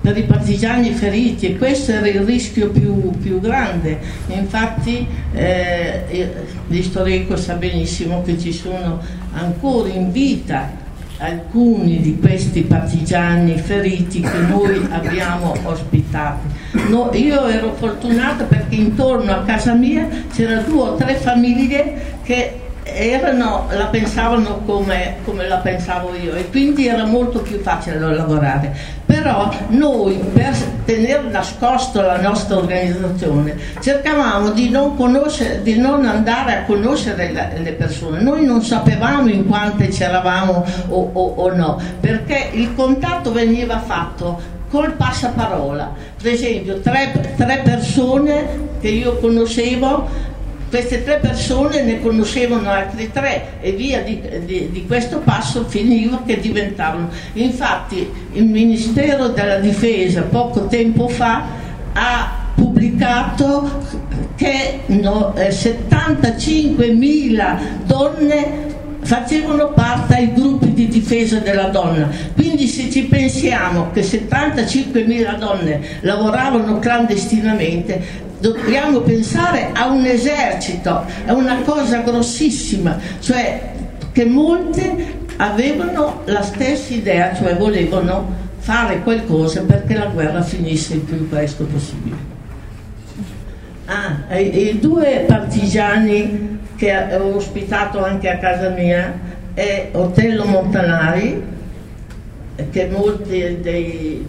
[0.00, 3.98] per i partigiani feriti e questo era il rischio più, più grande.
[4.28, 6.28] Infatti eh,
[6.68, 9.00] l'istorico sa benissimo che ci sono
[9.32, 10.86] ancora in vita
[11.18, 16.46] alcuni di questi partigiani feriti che noi abbiamo ospitato.
[16.88, 22.66] No, io ero fortunata perché intorno a casa mia c'erano due o tre famiglie che
[22.94, 28.96] erano, la pensavano come, come, la pensavo io e quindi era molto più facile lavorare.
[29.04, 34.96] Però noi per tenere nascosto la nostra organizzazione cercavamo di non,
[35.62, 38.20] di non andare a conoscere la, le persone.
[38.20, 44.56] Noi non sapevamo in quante c'eravamo o, o, o no, perché il contatto veniva fatto
[44.70, 45.92] col passaparola.
[46.20, 50.36] Per esempio, tre, tre persone che io conoscevo
[50.68, 56.22] queste tre persone ne conoscevano altri tre e via di, di, di, questo passo finiva
[56.26, 57.08] che diventavano.
[57.34, 61.44] Infatti il Ministero della Difesa poco tempo fa
[61.92, 63.84] ha pubblicato
[64.36, 68.66] che no, eh, 75.000 donne
[69.00, 72.10] facevano parte ai gruppi di difesa della donna.
[72.34, 81.30] Quindi se ci pensiamo che 75.000 donne lavoravano clandestinamente, dobbiamo pensare a un esercito, è
[81.30, 83.72] una cosa grossissima, cioè
[84.12, 91.00] che molte avevano la stessa idea, cioè volevano fare qualcosa perché la guerra finisse il
[91.00, 92.36] più presto possibile.
[93.86, 99.18] Ah, i due partigiani che ho ospitato anche a casa mia
[99.54, 101.42] è Otello Montanari,
[102.70, 104.26] che molti dei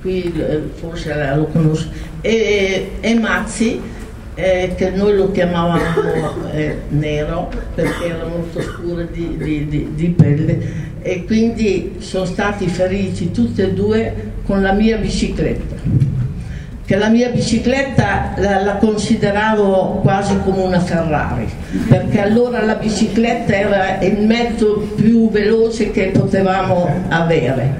[0.00, 1.88] qui eh, forse lo conosco,
[2.20, 3.80] e, e Mazzi,
[4.34, 10.08] eh, che noi lo chiamavamo eh, nero perché era molto scuro di, di, di, di,
[10.08, 16.18] pelle e quindi sono stati feriti tutti e due con la mia bicicletta
[16.90, 21.48] che la mia bicicletta la, la, consideravo quasi come una Ferrari,
[21.86, 27.72] perché allora la bicicletta era il mezzo più veloce che potevamo avere.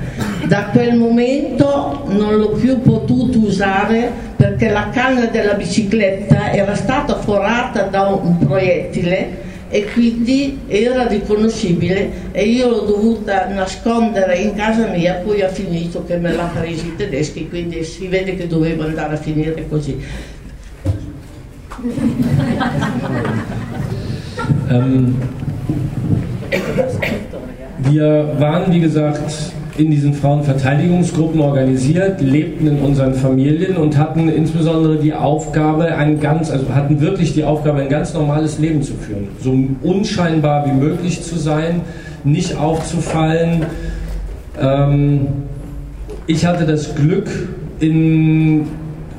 [0.47, 7.16] Da quel momento non l'ho più potuto usare perché la canna della bicicletta era stata
[7.16, 14.86] forata da un proiettile e quindi era riconoscibile e io l'ho dovuta nascondere in casa
[14.86, 18.84] mia, poi ha finito che me l'ha presi i tedeschi, quindi si vede che dovevo
[18.84, 19.99] andare a finire così.
[24.70, 25.16] ähm,
[27.91, 34.96] wir waren, wie gesagt, in diesen Frauenverteidigungsgruppen organisiert, lebten in unseren Familien und hatten insbesondere
[34.98, 39.28] die Aufgabe, ein ganz, also hatten wirklich die Aufgabe, ein ganz normales Leben zu führen.
[39.40, 41.82] So unscheinbar wie möglich zu sein,
[42.24, 43.66] nicht aufzufallen.
[44.60, 45.26] Ähm,
[46.26, 47.28] ich hatte das Glück,
[47.80, 48.66] in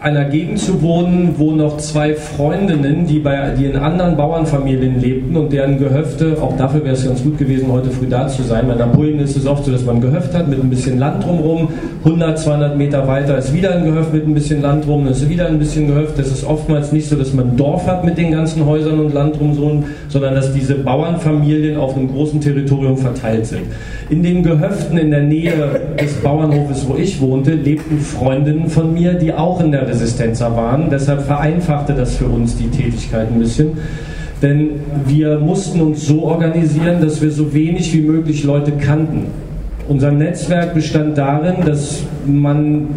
[0.02, 5.38] einer Gegend zu wohnen, wo noch zwei Freundinnen, die, bei, die in anderen Bauernfamilien lebten
[5.38, 8.68] und deren Gehöfte, auch dafür wäre es ganz gut gewesen, heute früh da zu sein.
[8.68, 11.24] Bei Napoleon ist es oft so, dass man ein Gehöft hat mit ein bisschen Land
[11.24, 11.68] drumherum,
[12.04, 15.46] 100, 200 Meter weiter ist wieder ein Gehöft mit ein bisschen Land drum, ist wieder
[15.46, 16.18] ein bisschen Gehöft.
[16.18, 19.14] Das ist oftmals nicht so, dass man ein Dorf hat mit den ganzen Häusern und
[19.14, 23.68] Land drumherum, sondern dass diese Bauernfamilien auf einem großen Territorium verteilt sind.
[24.10, 29.14] In den Gehöften in der Nähe des Bauernhofes, wo ich wohnte, lebten Freundinnen von mir,
[29.14, 30.90] die auch in der Resistenzer waren.
[30.90, 33.78] Deshalb vereinfachte das für uns die Tätigkeit ein bisschen.
[34.42, 34.72] Denn
[35.06, 39.28] wir mussten uns so organisieren, dass wir so wenig wie möglich Leute kannten.
[39.88, 42.88] Unser Netzwerk bestand darin, dass man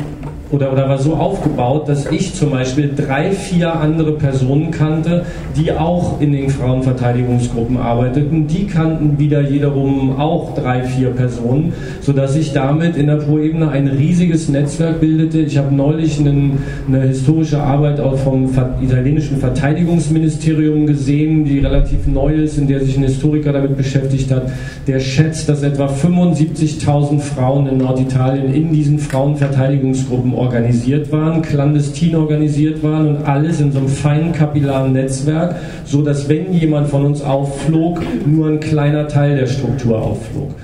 [0.55, 5.25] oder, oder war so aufgebaut, dass ich zum Beispiel drei, vier andere Personen kannte,
[5.57, 8.47] die auch in den Frauenverteidigungsgruppen arbeiteten.
[8.47, 13.89] Die kannten wieder wiederum auch drei, vier Personen, sodass ich damit in der Pro-Ebene ein
[13.89, 15.41] riesiges Netzwerk bildete.
[15.41, 18.49] Ich habe neulich einen, eine historische Arbeit auch vom
[18.81, 24.51] italienischen Verteidigungsministerium gesehen, die relativ neu ist, in der sich ein Historiker damit beschäftigt hat.
[24.87, 32.83] Der schätzt, dass etwa 75.000 Frauen in Norditalien in diesen Frauenverteidigungsgruppen organisiert waren, clandestin organisiert
[32.83, 37.23] waren und alles in so einem feinen kapillaren Netzwerk, so dass wenn jemand von uns
[37.23, 40.55] aufflog, nur ein kleiner Teil der Struktur aufflog.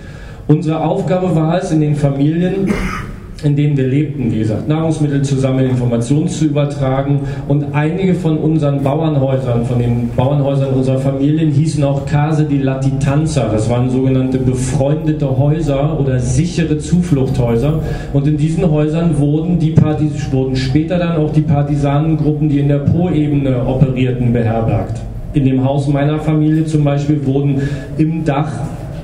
[0.47, 2.73] Unsere Aufgabe war es in den Familien,
[3.43, 7.21] in denen wir lebten, wie gesagt, Nahrungsmittel zusammen, Informationen zu übertragen.
[7.49, 13.49] Und einige von unseren Bauernhäusern, von den Bauernhäusern unserer Familien, hießen auch Case di Latitanza.
[13.51, 17.81] Das waren sogenannte befreundete Häuser oder sichere Zufluchthäuser.
[18.13, 22.69] Und in diesen Häusern wurden, die Partis wurden später dann auch die Partisanengruppen, die in
[22.69, 25.01] der Po-Ebene operierten, beherbergt.
[25.33, 27.63] In dem Haus meiner Familie zum Beispiel wurden
[27.99, 28.51] im Dach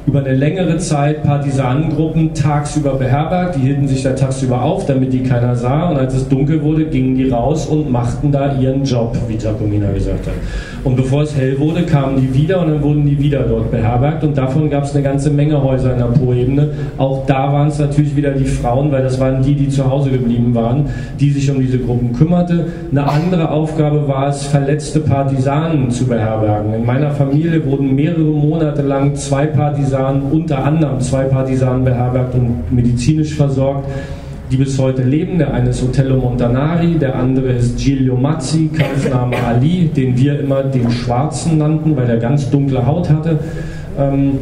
[0.06, 3.56] über eine längere Zeit Partisanengruppen tagsüber beherbergt.
[3.56, 5.90] Die hielten sich da tagsüber auf, damit die keiner sah.
[5.90, 9.90] Und als es dunkel wurde, gingen die raus und machten da ihren Job, wie Takumina
[9.90, 10.34] gesagt hat.
[10.84, 14.22] Und bevor es hell wurde, kamen die wieder und dann wurden die wieder dort beherbergt.
[14.22, 16.68] Und davon gab es eine ganze Menge Häuser in der Po-Ebene.
[16.98, 20.10] Auch da waren es natürlich wieder die Frauen, weil das waren die, die zu Hause
[20.10, 20.86] geblieben waren,
[21.18, 22.66] die sich um diese Gruppen kümmerte.
[22.92, 26.74] Eine andere Aufgabe war es, verletzte Partisanen zu beherbergen.
[26.74, 32.72] In meiner Familie wurden mehrere Monate lang zwei Partisanen, unter anderem zwei Partisanen beherbergt und
[32.72, 33.88] medizinisch versorgt
[34.50, 35.38] die bis heute leben.
[35.38, 40.62] Der eine ist Otello Montanari, der andere ist Giglio Mazzi, Kampfname Ali, den wir immer
[40.62, 43.38] den Schwarzen nannten, weil er ganz dunkle Haut hatte.
[43.98, 44.38] Ähm,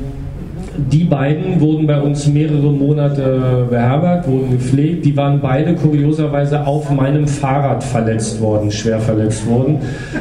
[0.77, 5.05] die beiden wurden bei uns mehrere Monate beherbergt, wurden gepflegt.
[5.05, 9.79] Die waren beide kurioserweise auf meinem Fahrrad verletzt worden, schwer verletzt worden.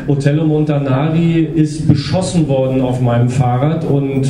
[0.07, 4.27] Otello Montanari ist beschossen worden auf meinem Fahrrad und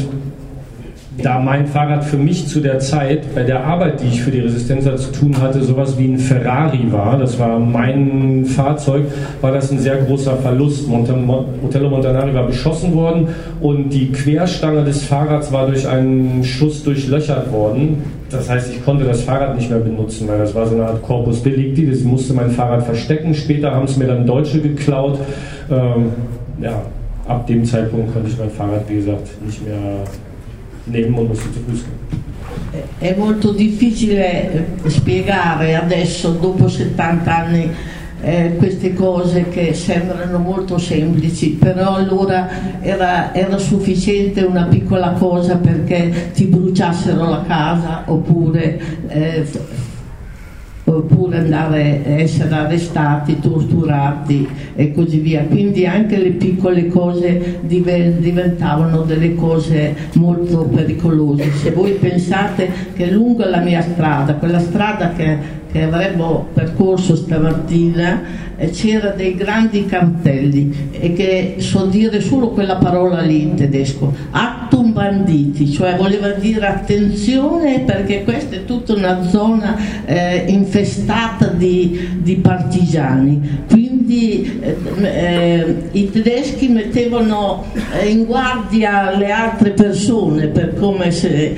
[1.22, 4.39] da mein Fahrrad für mich zu der Zeit bei der Arbeit, die ich für die
[4.39, 9.05] Resistenza zu tun hatte, sowas wie ein Ferrari war, das war mein Fahrzeug,
[9.41, 10.88] war das ein sehr großer Verlust.
[10.88, 13.28] Montello Montanari war beschossen worden
[13.61, 18.03] und die Querstange des Fahrrads war durch einen Schuss durchlöchert worden.
[18.32, 21.03] Das heißt, ich konnte das Fahrrad nicht mehr benutzen, weil das war so eine Art
[21.03, 21.84] Corpus Delicti.
[21.84, 23.36] Ich musste mein Fahrrad verstecken.
[23.36, 25.20] Später haben es mir dann Deutsche geklaut.
[25.70, 26.07] Ähm,
[26.59, 26.82] ja,
[27.28, 30.03] ab dem Zeitpunkt konnte ich mein Fahrrad, wie gesagt, nicht mehr
[30.86, 32.21] nel mondo sottobosco.
[32.97, 37.71] È molto difficile eh, spiegare adesso, dopo 70 anni,
[38.21, 45.57] eh, queste cose che sembrano molto semplici, però allora era, era, sufficiente una piccola cosa
[45.57, 48.79] perché ti bruciassero la casa oppure
[49.09, 49.45] eh,
[50.86, 55.43] oppure andare, essere arrestati, torturati e così via.
[55.43, 61.51] Quindi anche le piccole cose diventavano delle cose molto pericolose.
[61.51, 68.21] Se voi pensate che lungo la mia strada, quella strada che che avremmo percorso stamattina
[68.55, 74.13] eh, c'era dei grandi cartelli e che so dire solo quella parola lì in tedesco,
[74.30, 82.19] Actum Banditi, cioè voleva dire attenzione perché questa è tutta una zona eh, infestata di,
[82.21, 83.63] di, partigiani.
[83.67, 87.65] Quindi eh, eh i tedeschi mettevano
[87.99, 91.55] eh, in guardia le altre persone per come se,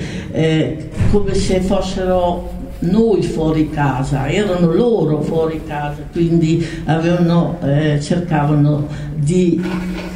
[1.12, 2.55] come se fossero
[2.90, 9.62] noi fuori casa, erano loro fuori casa, quindi avevano, eh, cercavano di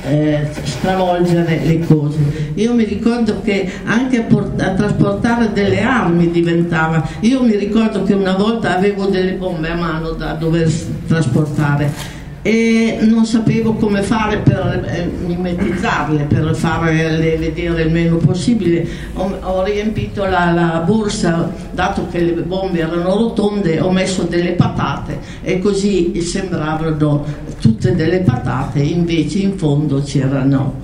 [0.08, 2.18] eh, stravolgere le cose.
[2.56, 8.04] Io mi ricordo che anche a, port- a, trasportare delle armi diventava, io mi ricordo
[8.04, 10.70] che una volta avevo delle bombe a mano da dover
[11.08, 18.88] trasportare e non sapevo come fare per eh, mimetizzarle, per farle vedere il meno possibile.
[19.16, 24.52] Ho, ho riempito la, la, borsa, dato che le bombe erano rotonde, ho messo delle
[24.52, 30.78] patate e così sembravano tutte delle patate, invece in fondo c'erano,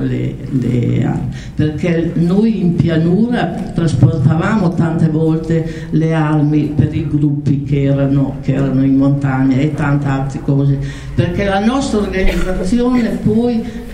[0.00, 1.36] le, le armi.
[1.54, 8.54] Perché noi in pianura trasportavamo tante volte le armi per i gruppi che erano, che
[8.54, 13.86] erano in montagna e tante altre cose perché la nostra organizzazione poi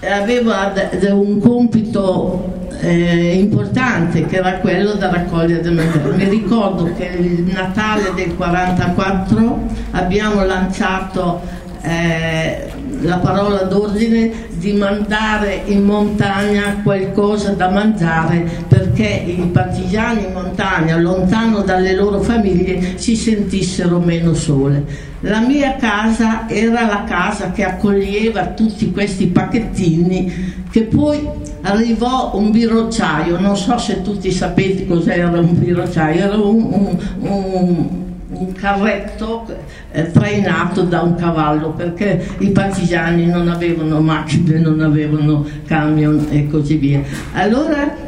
[0.00, 0.72] aveva
[1.10, 6.16] un compito eh, importante che era quello da raccogliere del materiale.
[6.16, 9.58] Mi ricordo che il Natale del 44
[9.92, 11.40] abbiamo lanciato
[11.82, 20.32] eh, la parola d'ordine di mandare in montagna qualcosa da mangiare perché i partigiani in
[20.32, 24.84] montagna, lontano dalle loro famiglie, si sentissero meno sole.
[25.20, 31.28] La mia casa era la casa che accoglieva tutti questi pacchettini che poi
[31.62, 38.07] arrivò un birocciaio, non so se tutti sapete cos'era un birocciaio, era un, un, un
[38.38, 39.46] un carretto
[39.90, 46.48] eh, trainato da un cavallo perché i partigiani non avevano macchine, non avevano camion e
[46.48, 47.02] così via.
[47.32, 48.06] Allora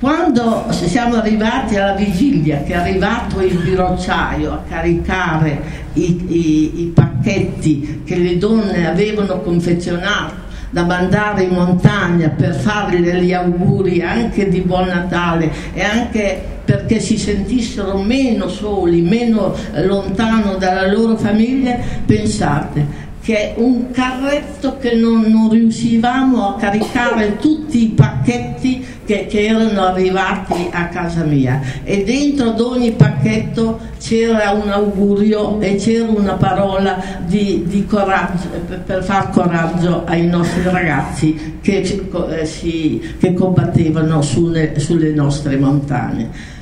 [0.00, 5.60] quando siamo arrivati alla vigilia, che è arrivato il birocciaio a caricare
[5.94, 13.00] i, i, i pacchetti che le donne avevano confezionato da mandare in montagna per farle
[13.20, 20.56] gli auguri anche di buon Natale e anche perché si sentissero meno soli, meno lontano
[20.56, 27.88] dalla loro famiglia, pensate che un carretto che non, non riuscivamo a caricare tutti i
[27.88, 34.68] pacchetti che, che, erano arrivati a casa mia e dentro ad ogni pacchetto c'era un
[34.68, 41.58] augurio e c'era una parola di, di coraggio, per, per, far coraggio ai nostri ragazzi
[41.62, 46.56] che, eh, si, che combattevano sulle, sulle nostre montagne.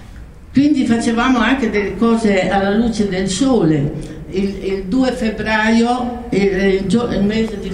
[0.56, 3.92] Quindi facevamo anche delle cose alla luce del sole
[4.30, 7.72] il, il 2 febbraio, il, il, il mese di...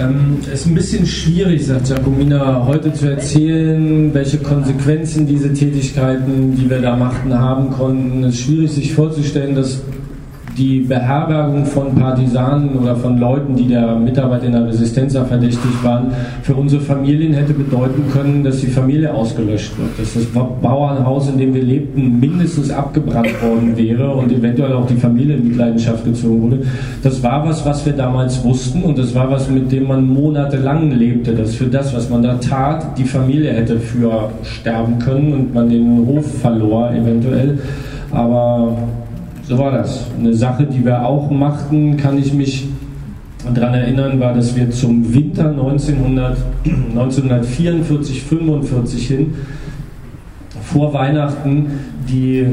[0.00, 6.56] Ähm, es ist ein bisschen schwierig, sagt Giacomina, heute zu erzählen, welche Konsequenzen diese Tätigkeiten,
[6.56, 8.24] die wir da machten, haben konnten.
[8.24, 9.82] Es ist schwierig, sich vorzustellen, dass
[10.56, 16.08] die Beherbergung von Partisanen oder von Leuten, die der Mitarbeit in der Resistenza verdächtig waren,
[16.42, 21.38] für unsere Familien hätte bedeuten können, dass die Familie ausgelöscht wird, dass das Bauernhaus, in
[21.38, 26.42] dem wir lebten, mindestens abgebrannt worden wäre und eventuell auch die Familie in Mitleidenschaft gezogen
[26.42, 26.62] wurde.
[27.02, 30.90] Das war was, was wir damals wussten und das war was, mit dem man monatelang
[30.90, 35.54] lebte, dass für das, was man da tat, die Familie hätte für sterben können und
[35.54, 37.58] man den Hof verlor eventuell.
[38.10, 38.76] Aber
[39.52, 40.06] so war das.
[40.18, 42.68] Eine Sache, die wir auch machten, kann ich mich
[43.54, 49.34] daran erinnern, war, dass wir zum Winter 1900, 1944, 45 hin,
[50.62, 51.66] vor Weihnachten,
[52.08, 52.46] die,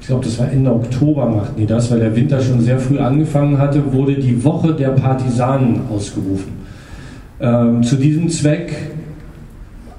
[0.00, 2.98] ich glaube, das war Ende Oktober machten die das, weil der Winter schon sehr früh
[2.98, 6.52] angefangen hatte, wurde die Woche der Partisanen ausgerufen.
[7.40, 8.72] Ähm, zu diesem Zweck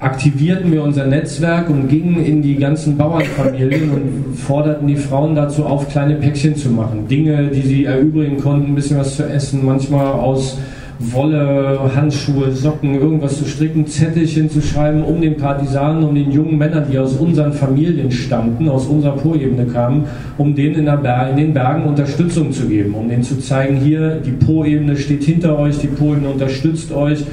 [0.00, 5.66] aktivierten wir unser Netzwerk und gingen in die ganzen Bauernfamilien und forderten die Frauen dazu
[5.66, 7.06] auf, kleine Päckchen zu machen.
[7.06, 10.56] Dinge, die sie erübrigen konnten, ein bisschen was zu essen, manchmal aus
[11.02, 16.58] Wolle, Handschuhe, Socken, irgendwas zu stricken, Zettelchen zu schreiben, um den Partisanen, um den jungen
[16.58, 20.04] Männern, die aus unseren Familien stammten, aus unserer Po-Ebene kamen,
[20.36, 24.32] um denen in, in, den Bergen Unterstützung zu geben, um denen zu zeigen, hier, die
[24.32, 27.24] Po-Ebene steht hinter euch, die Po-Ebene unterstützt euch.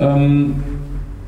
[0.00, 0.54] Ähm,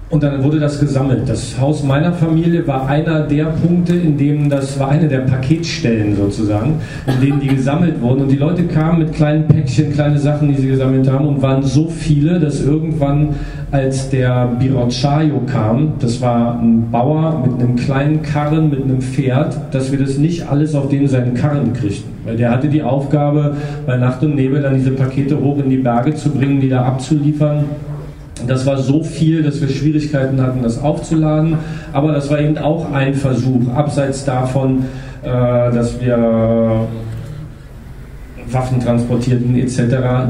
[0.09, 1.29] und dann wurde das gesammelt.
[1.29, 6.15] Das Haus meiner Familie war einer der Punkte, in dem das war eine der Paketstellen
[6.15, 6.75] sozusagen,
[7.07, 8.23] in denen die gesammelt wurden.
[8.23, 11.63] Und die Leute kamen mit kleinen Päckchen, kleine Sachen, die sie gesammelt haben, und waren
[11.65, 13.31] so viele, dass irgendwann,
[13.73, 19.59] als der Birocciaio kam, das war ein Bauer mit einem kleinen Karren, mit einem Pferd,
[19.73, 22.13] dass wir das nicht alles auf den seinen Karren kriegten.
[22.25, 25.79] Weil der hatte die Aufgabe, bei Nacht und Nebel dann diese Pakete hoch in die
[25.79, 27.65] Berge zu bringen, die da abzuliefern.
[28.47, 31.57] Das war so viel, dass wir Schwierigkeiten hatten, das aufzuladen.
[31.93, 34.85] Aber das war eben auch ein Versuch, abseits davon,
[35.23, 36.87] äh, dass wir
[38.51, 39.81] Waffen transportierten etc.,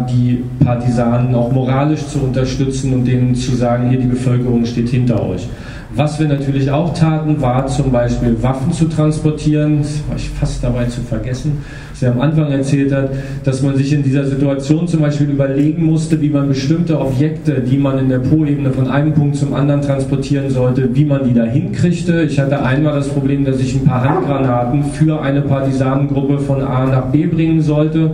[0.08, 5.22] die Partisanen auch moralisch zu unterstützen und denen zu sagen, hier die Bevölkerung steht hinter
[5.22, 5.46] euch.
[5.94, 9.78] Was wir natürlich auch taten, war zum Beispiel Waffen zu transportieren.
[9.78, 11.64] Das war ich fast dabei zu vergessen,
[12.02, 13.10] er am Anfang erzählt hat,
[13.44, 17.78] dass man sich in dieser Situation zum Beispiel überlegen musste, wie man bestimmte Objekte, die
[17.78, 21.44] man in der Po-Ebene von einem Punkt zum anderen transportieren sollte, wie man die da
[21.44, 22.22] hinkriegte.
[22.22, 26.86] Ich hatte einmal das Problem, dass ich ein paar Handgranaten für eine Partisanengruppe von A
[26.86, 28.10] nach B bringen sollte.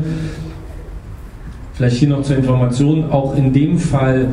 [1.75, 4.27] Vielleicht hier noch zur Information, auch in dem Fall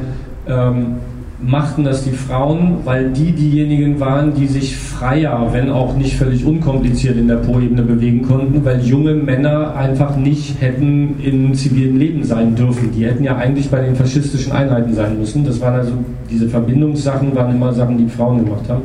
[0.48, 0.98] ähm,
[1.42, 6.46] machten das die Frauen, weil die diejenigen waren, die sich freier, wenn auch nicht völlig
[6.46, 12.24] unkompliziert in der Po-Ebene bewegen konnten, weil junge Männer einfach nicht hätten im zivilen Leben
[12.26, 12.92] sein dürfen.
[12.92, 15.46] Die hätten ja eigentlich bei den faschistischen Einheiten sein müssen.
[15.46, 15.94] Das waren also
[16.30, 18.82] diese Verbindungssachen, waren immer Sachen, die Frauen gemacht haben.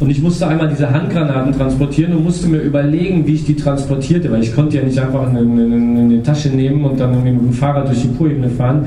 [0.00, 4.32] Und ich musste einmal diese Handgranaten transportieren und musste mir überlegen, wie ich die transportierte,
[4.32, 7.52] weil ich konnte ja nicht einfach eine, eine, eine Tasche nehmen und dann mit dem
[7.52, 8.86] Fahrrad durch die Po-Ebene fahren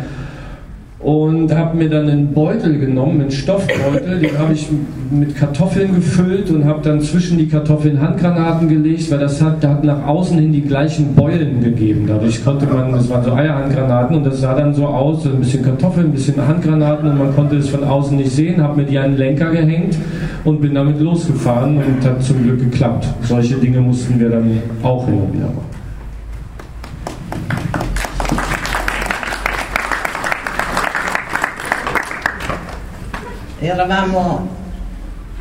[1.05, 4.67] und habe mir dann einen Beutel genommen, einen Stoffbeutel, den habe ich
[5.11, 9.83] mit Kartoffeln gefüllt und habe dann zwischen die Kartoffeln Handgranaten gelegt, weil das hat, hat
[9.83, 12.05] nach außen hin die gleichen Beulen gegeben.
[12.07, 15.63] Dadurch konnte man, das waren so Eierhandgranaten und das sah dann so aus, ein bisschen
[15.63, 18.97] Kartoffeln, ein bisschen Handgranaten und man konnte es von außen nicht sehen, habe mir die
[18.97, 19.95] an den Lenker gehängt
[20.43, 23.05] und bin damit losgefahren und hat zum Glück geklappt.
[23.21, 25.84] Solche Dinge mussten wir dann auch hin und wieder machen.
[33.65, 34.47] Eravamo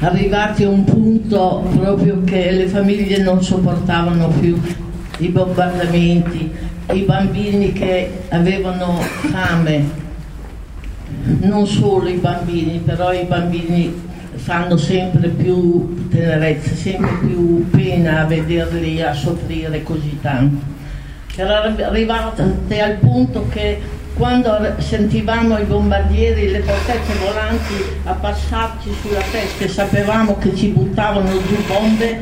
[0.01, 4.61] arrivati a un punto proprio che le famiglie non sopportavano più
[5.19, 6.51] i bombardamenti,
[6.93, 8.99] i bambini che avevano
[9.31, 10.03] fame,
[11.41, 14.03] non solo i bambini, però i bambini
[14.35, 20.73] fanno sempre più tenerezza, sempre più pena a vederli a soffrire così tanto.
[21.37, 23.81] Era arrivate al punto che
[24.17, 31.31] quando sentivamo i bombardieri, le fortezze volanti abbassarci sulla testa e sapevamo che ci buttavano
[31.31, 32.21] giù bombe,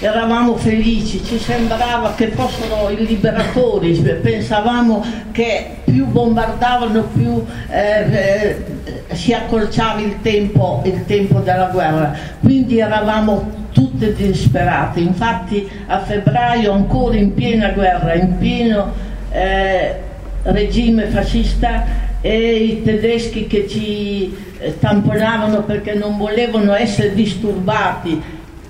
[0.00, 8.64] eravamo felici, ci sembrava che fossero i liberatori, pensavamo che più bombardavano più eh,
[9.08, 16.00] eh, si accorciava il tempo, il tempo della guerra, quindi eravamo tutte disperate, infatti a
[16.00, 19.08] febbraio ancora in piena guerra, in pieno...
[19.30, 20.08] Eh,
[20.42, 28.20] regime fascista e i tedeschi che ci eh, tamponavano perché non volevano essere disturbati,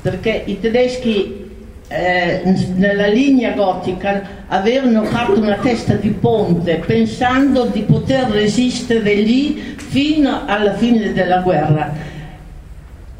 [0.00, 1.48] perché i tedeschi
[1.88, 2.42] eh,
[2.76, 10.42] nella linea gotica avevano fatto una testa di ponte pensando di poter resistere lì fino
[10.46, 12.09] alla fine della guerra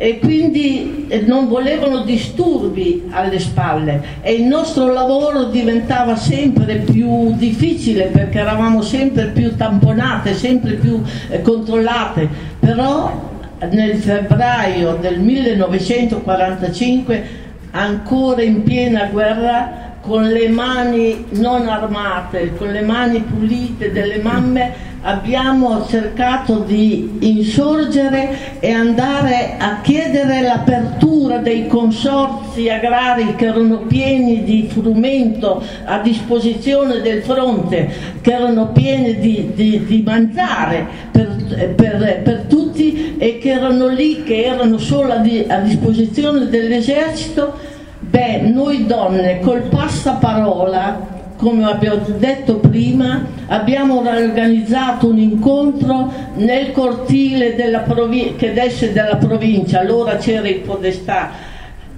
[0.02, 4.02] e quindi eh, non volevano disturbi alle spalle.
[4.22, 11.02] E il nostro lavoro diventava sempre più difficile perché eravamo sempre più tamponate, sempre più
[11.28, 12.26] eh, controllate,
[12.58, 13.28] però
[13.70, 17.22] nel febbraio del 1945
[17.72, 24.88] ancora in piena guerra con le mani non armate, con le mani pulite delle mamme
[25.02, 34.44] abbiamo cercato di insorgere e andare a chiedere l'apertura dei consorzi agrari che erano pieni
[34.44, 37.90] di frumento a disposizione del fronte,
[38.20, 44.22] che erano pieni di, di, di mangiare per, per, per, tutti e che erano lì,
[44.22, 47.68] che erano solo a, a disposizione dell'esercito.
[48.00, 51.09] Beh, noi donne col passaparola
[51.40, 57.54] come abbiamo detto prima, abbiamo organizzato un incontro nel cortile
[58.36, 61.30] che desce dalla provincia, allora c'era il Podestà,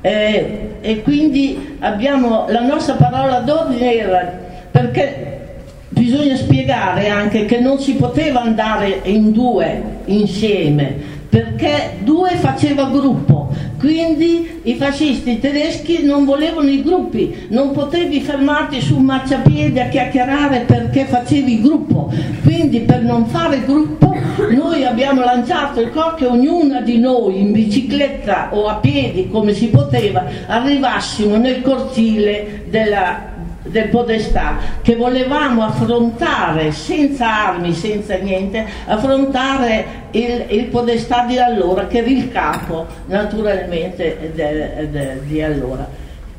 [0.01, 4.33] eh, e quindi abbiamo, la nostra parola d'ordine era
[4.71, 5.57] perché
[5.89, 13.49] bisogna spiegare anche che non si poteva andare in due insieme, perché due faceva gruppo,
[13.79, 19.89] quindi i fascisti tedeschi non volevano i gruppi, non potevi fermarti su un marciapiede a
[19.89, 22.13] chiacchierare perché facevi gruppo,
[22.43, 24.15] quindi per non fare gruppo
[24.51, 29.55] noi abbiamo lanciato il corpo che ognuna di noi in bicicletta o a piedi come
[29.55, 33.32] si poteva arrivassimo nel cortile della
[33.73, 41.87] del Podestà che volevamo affrontare senza armi, senza niente, affrontare il, il Podestà di allora
[41.87, 45.89] che era il capo naturalmente de, de, di allora.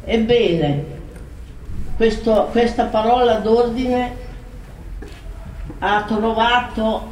[0.06, 0.84] Ebbene,
[1.98, 4.22] questo, questa parola d'ordine
[5.80, 7.08] ha trovato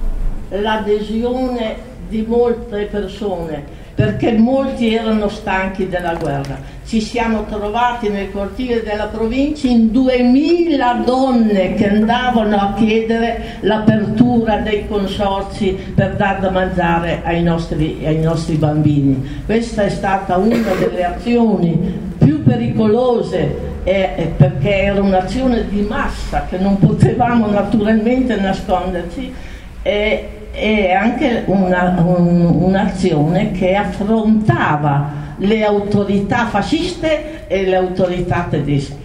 [0.49, 6.79] l'adesione di molte persone perché molti erano stanchi della guerra.
[6.85, 14.57] Ci siamo trovati nel cortile della provincia in 2000 donne che andavano a chiedere l'apertura
[14.57, 19.43] dei consorzi per dar da mangiare ai nostri, ai nostri bambini.
[19.45, 26.57] Questa è stata una delle azioni più pericolose eh, perché era un'azione di massa che
[26.57, 29.33] non potevamo naturalmente nasconderci.
[29.81, 38.99] Eh, è anche una, un, un'azione che affrontava le autorità fasciste e le autorità tedesche.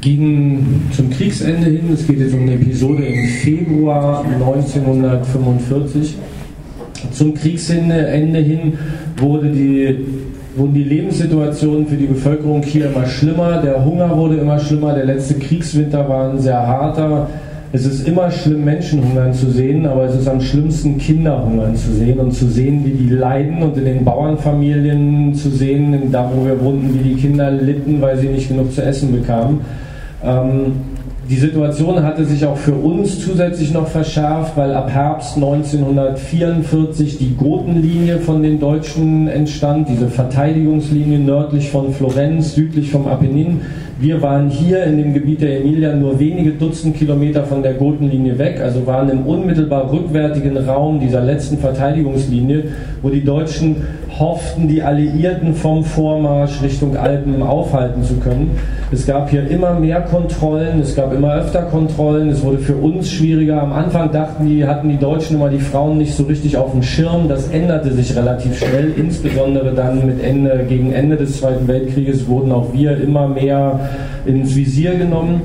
[0.00, 6.16] Gegen zum Kriegsende hin, es geht jetzt um eine Episode im Februar 1945,
[7.10, 8.78] zum Kriegsende hin
[9.16, 10.04] wurde die,
[10.54, 15.06] wurden die Lebenssituationen für die Bevölkerung hier immer schlimmer, der Hunger wurde immer schlimmer, der
[15.06, 17.28] letzte Kriegswinter war ein sehr harter,
[17.72, 21.74] es ist immer schlimm, Menschen hungern zu sehen, aber es ist am schlimmsten, Kinder hungern
[21.74, 26.30] zu sehen und zu sehen, wie die leiden und in den Bauernfamilien zu sehen, da
[26.34, 29.60] wo wir wohnten, wie die Kinder litten, weil sie nicht genug zu essen bekamen.
[30.22, 30.72] Ähm,
[31.28, 37.34] die Situation hatte sich auch für uns zusätzlich noch verschärft, weil ab Herbst 1944 die
[37.34, 43.62] Gotenlinie von den Deutschen entstand, diese Verteidigungslinie nördlich von Florenz, südlich vom Apennin
[43.98, 48.38] wir waren hier in dem Gebiet der Emilia nur wenige Dutzend Kilometer von der Gotenlinie
[48.38, 52.64] weg, also waren im unmittelbar rückwärtigen Raum dieser letzten Verteidigungslinie,
[53.00, 53.76] wo die Deutschen
[54.18, 58.52] hofften, die Alliierten vom Vormarsch Richtung Alpen aufhalten zu können.
[58.90, 63.10] Es gab hier immer mehr Kontrollen, es gab immer öfter Kontrollen, es wurde für uns
[63.10, 63.62] schwieriger.
[63.62, 66.82] Am Anfang dachten die, hatten die Deutschen immer die Frauen nicht so richtig auf dem
[66.82, 67.28] Schirm.
[67.28, 72.52] Das änderte sich relativ schnell, insbesondere dann mit Ende, gegen Ende des Zweiten Weltkrieges wurden
[72.52, 73.80] auch wir immer mehr
[74.24, 75.42] ins Visier genommen.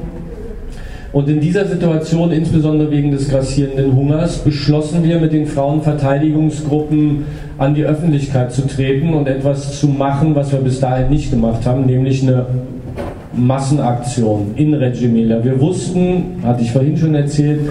[1.13, 7.25] Und in dieser Situation, insbesondere wegen des grassierenden Hungers, beschlossen wir mit den Frauenverteidigungsgruppen
[7.61, 11.63] an die Öffentlichkeit zu treten und etwas zu machen, was wir bis dahin nicht gemacht
[11.65, 12.47] haben, nämlich eine
[13.33, 15.09] Massenaktion in Reggio.
[15.43, 17.61] Wir wussten, hatte ich vorhin schon erzählt,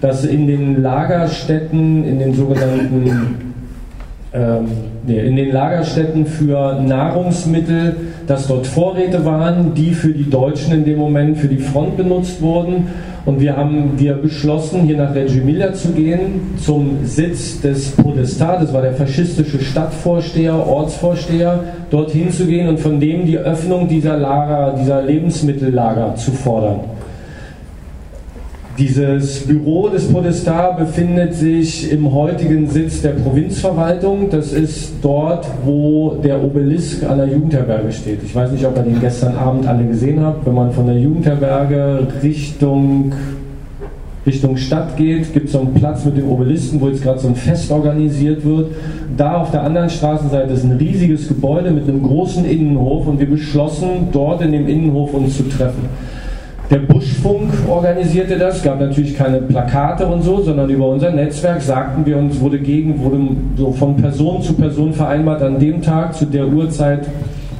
[0.00, 3.36] dass in den Lagerstätten, in den sogenannten
[4.32, 4.66] ähm,
[5.06, 10.84] nee, in den Lagerstätten für Nahrungsmittel, dass dort Vorräte waren, die für die Deutschen in
[10.84, 12.88] dem Moment für die Front benutzt wurden.
[13.26, 18.62] Und wir haben wir beschlossen, hier nach Reggio Emilia zu gehen, zum Sitz des Podestat,
[18.62, 24.16] das war der faschistische Stadtvorsteher, Ortsvorsteher, dorthin zu gehen und von dem die Öffnung dieser
[24.16, 26.80] Lager, dieser Lebensmittellager zu fordern.
[28.78, 34.28] Dieses Büro des Podestar befindet sich im heutigen Sitz der Provinzverwaltung.
[34.28, 38.22] Das ist dort, wo der Obelisk an Jugendherberge steht.
[38.22, 40.44] Ich weiß nicht, ob ihr den gestern Abend alle gesehen habt.
[40.44, 43.14] Wenn man von der Jugendherberge Richtung,
[44.26, 47.28] Richtung Stadt geht, gibt es so einen Platz mit dem Obelisken, wo jetzt gerade so
[47.28, 48.72] ein Fest organisiert wird.
[49.16, 53.30] Da auf der anderen Straßenseite ist ein riesiges Gebäude mit einem großen Innenhof und wir
[53.30, 55.88] beschlossen, dort in dem Innenhof uns zu treffen.
[56.68, 62.04] Der Buschfunk organisierte das, gab natürlich keine Plakate und so, sondern über unser Netzwerk sagten
[62.04, 63.20] wir uns, wurde gegen, wurde
[63.56, 67.06] so von Person zu Person vereinbart, an dem Tag, zu der Uhrzeit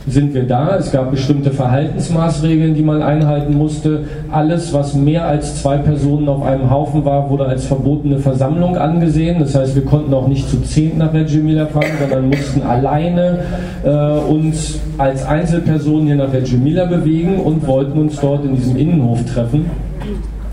[0.06, 0.76] sind wir da.
[0.76, 4.04] Es gab bestimmte Verhaltensmaßregeln, die man einhalten musste.
[4.30, 9.40] Alles, was mehr als zwei Personen auf einem Haufen war, wurde als verbotene Versammlung angesehen.
[9.40, 13.40] Das heißt, wir konnten auch nicht zu zehn nach Reggio Emilia fahren, sondern mussten alleine
[13.84, 18.76] äh, uns als Einzelpersonen hier nach Reggio Emilia bewegen und wollten uns dort in diesem
[18.76, 19.68] Innenhof treffen.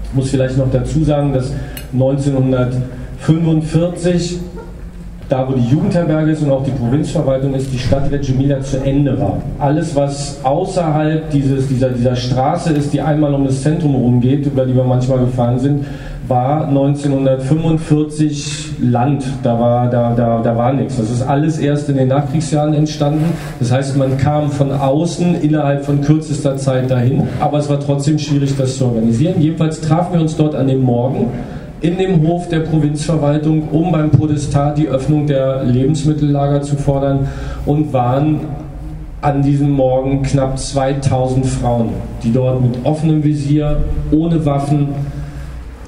[0.05, 1.53] Ich muss vielleicht noch dazu sagen, dass
[1.93, 4.39] 1945
[5.29, 8.83] da wo die Jugendherberge ist und auch die Provinzverwaltung ist, die Stadt Reggio Emilia zu
[8.83, 9.41] Ende war.
[9.59, 14.65] Alles, was außerhalb dieses, dieser, dieser Straße ist, die einmal um das Zentrum rumgeht, über
[14.65, 15.85] die wir manchmal gefahren sind,
[16.27, 19.23] war 1945 Land.
[19.43, 20.97] Da war, da, da, da war nichts.
[20.97, 23.25] Das ist alles erst in den Nachkriegsjahren entstanden.
[23.59, 28.17] Das heißt, man kam von außen innerhalb von kürzester Zeit dahin, aber es war trotzdem
[28.19, 29.41] schwierig, das zu organisieren.
[29.41, 31.31] Jedenfalls trafen wir uns dort an dem Morgen
[31.83, 37.27] in dem Hof der Provinzverwaltung, um beim Podestat die Öffnung der Lebensmittellager zu fordern
[37.65, 38.39] und waren
[39.19, 41.89] an diesem Morgen knapp 2000 Frauen,
[42.23, 44.89] die dort mit offenem Visier, ohne Waffen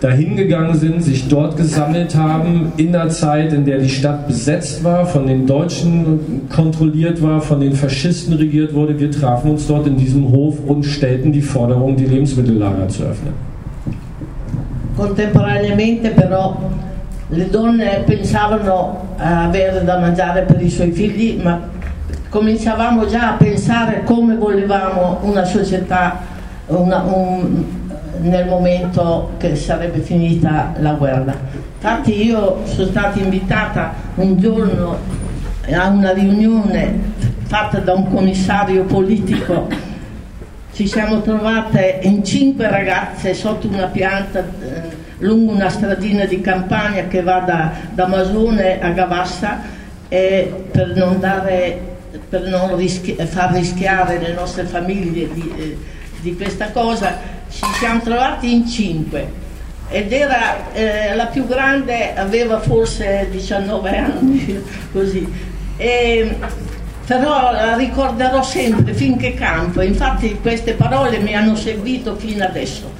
[0.01, 5.05] dahingegangen sind, sich dort gesammelt haben, in der Zeit, in der die Stadt besetzt war,
[5.05, 8.99] von den Deutschen kontrolliert war, von den Faschisten regiert wurde.
[8.99, 13.54] Wir trafen uns dort in diesem Hof und stellten die Forderung, die Lebensmittellager zu öffnen.
[14.95, 16.57] Contemporaneamente però
[17.27, 21.59] le donne pensavano a avere da mangiare per i suoi figli, ma
[22.29, 26.33] cominciavamo già a pensare come volevamo una società
[26.67, 27.63] una, un,
[28.21, 31.35] nel momento che sarebbe finita la guerra.
[31.75, 34.97] Infatti io sono stata invitata un giorno
[35.71, 39.67] a una riunione fatta da un commissario politico
[40.75, 47.07] ci siamo trovate in cinque ragazze sotto una pianta eh, lungo una stradina di campagna
[47.07, 49.61] che va da, da Masone a Gavassa
[50.09, 51.79] per non, dare,
[52.27, 55.77] per non rischi, far rischiare le nostre famiglie di, eh,
[56.19, 57.19] di, questa cosa
[57.49, 59.43] ci siamo trovati in cinque.
[59.89, 65.27] Ed era eh, la più grande aveva forse 19 anni così.
[65.77, 66.37] E
[67.05, 72.91] però la ricorderò sempre finché campo, infatti queste parole mi hanno seguito fino adesso.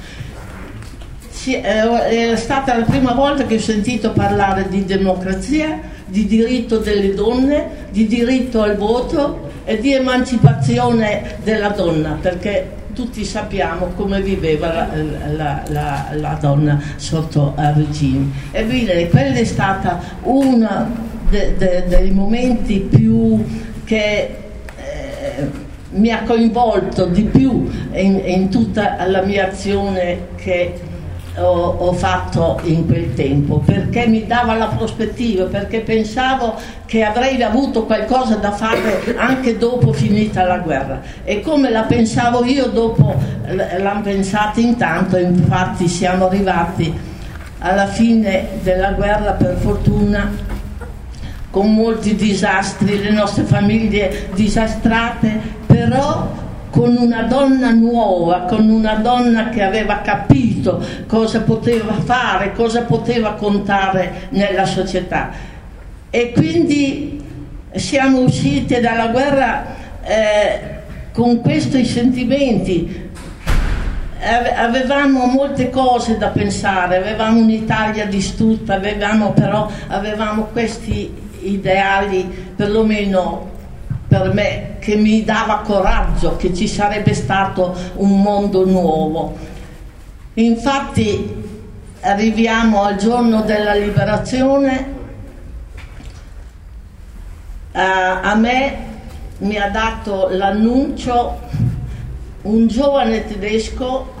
[1.48, 7.14] Eh, è stata la prima volta che ho sentito parlare di democrazia, di diritto delle
[7.14, 14.72] donne, di diritto al voto e di emancipazione della donna, perché tutti sappiamo come viveva
[14.72, 14.88] la,
[15.36, 18.30] la, la, la donna sotto regime.
[18.50, 20.88] Ebbene, quello è stato uno
[21.28, 23.44] de, de, dei momenti più
[23.86, 24.36] che
[24.76, 25.50] eh,
[25.90, 30.78] mi ha coinvolto di più in, in, tutta la mia azione che
[31.36, 36.54] ho, ho, fatto in quel tempo, perché mi dava la prospettiva, perché pensavo
[36.86, 41.00] che avrei avuto qualcosa da fare anche dopo finita la guerra.
[41.24, 43.14] E come la pensavo io, dopo
[43.46, 46.92] l'hanno pensata intanto, infatti siamo arrivati
[47.58, 50.55] alla fine della guerra per fortuna
[51.56, 56.30] con molti disastri, le nostre famiglie disastrate, però
[56.68, 63.32] con una donna nuova, con una donna che aveva capito cosa poteva fare, cosa poteva
[63.36, 65.30] contare nella società.
[66.10, 67.24] E quindi
[67.74, 69.64] siamo usciti dalla guerra
[70.02, 70.60] eh,
[71.14, 73.04] con questi sentimenti.
[74.56, 83.50] Avevamo molte cose da pensare, avevamo un'Italia distrutta, avevamo però avevamo questi ideali, perlomeno
[84.08, 89.36] per me, che mi dava coraggio che ci sarebbe stato un mondo nuovo.
[90.34, 91.44] Infatti
[92.00, 94.94] arriviamo al giorno della liberazione,
[97.72, 98.84] uh, a me
[99.38, 101.40] mi ha dato l'annuncio
[102.42, 104.14] un giovane tedesco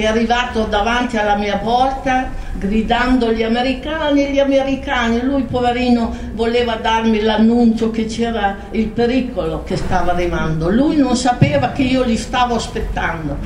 [0.00, 6.76] che è arrivato davanti alla mia porta gridando gli americani, gli americani, lui poverino voleva
[6.76, 12.16] darmi l'annuncio che c'era il pericolo che stava arrivando, lui non sapeva che io li
[12.16, 13.36] stavo aspettando,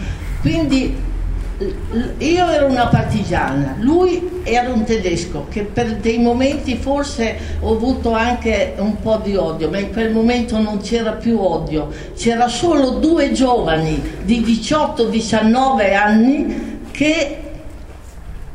[0.43, 0.97] quindi
[1.59, 8.13] io ero una partigiana, lui era un tedesco che per dei momenti forse ho avuto
[8.13, 12.99] anche un po' di odio, ma in quel momento non c'era più odio, c'era solo
[12.99, 17.39] due giovani di 18-19 anni che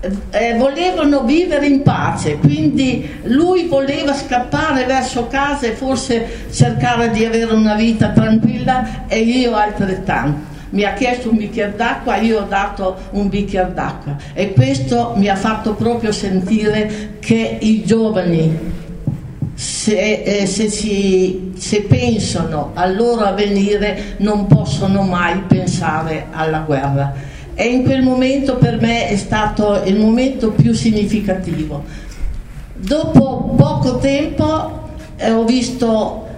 [0.02, 7.24] eh, volevano vivere in pace, quindi lui voleva scappare verso casa e forse cercare di
[7.24, 12.46] avere una vita tranquilla e io altrettanto mi ha chiesto un bicchiere d'acqua, io ho
[12.48, 18.78] dato un bicchiere d'acqua e questo mi ha fatto proprio sentire che i giovani
[19.54, 27.14] se, eh, se, si, se, pensano al loro avvenire non possono mai pensare alla guerra
[27.56, 31.84] e in quel momento per me è stato il momento più significativo.
[32.74, 36.29] Dopo poco tempo eh, ho visto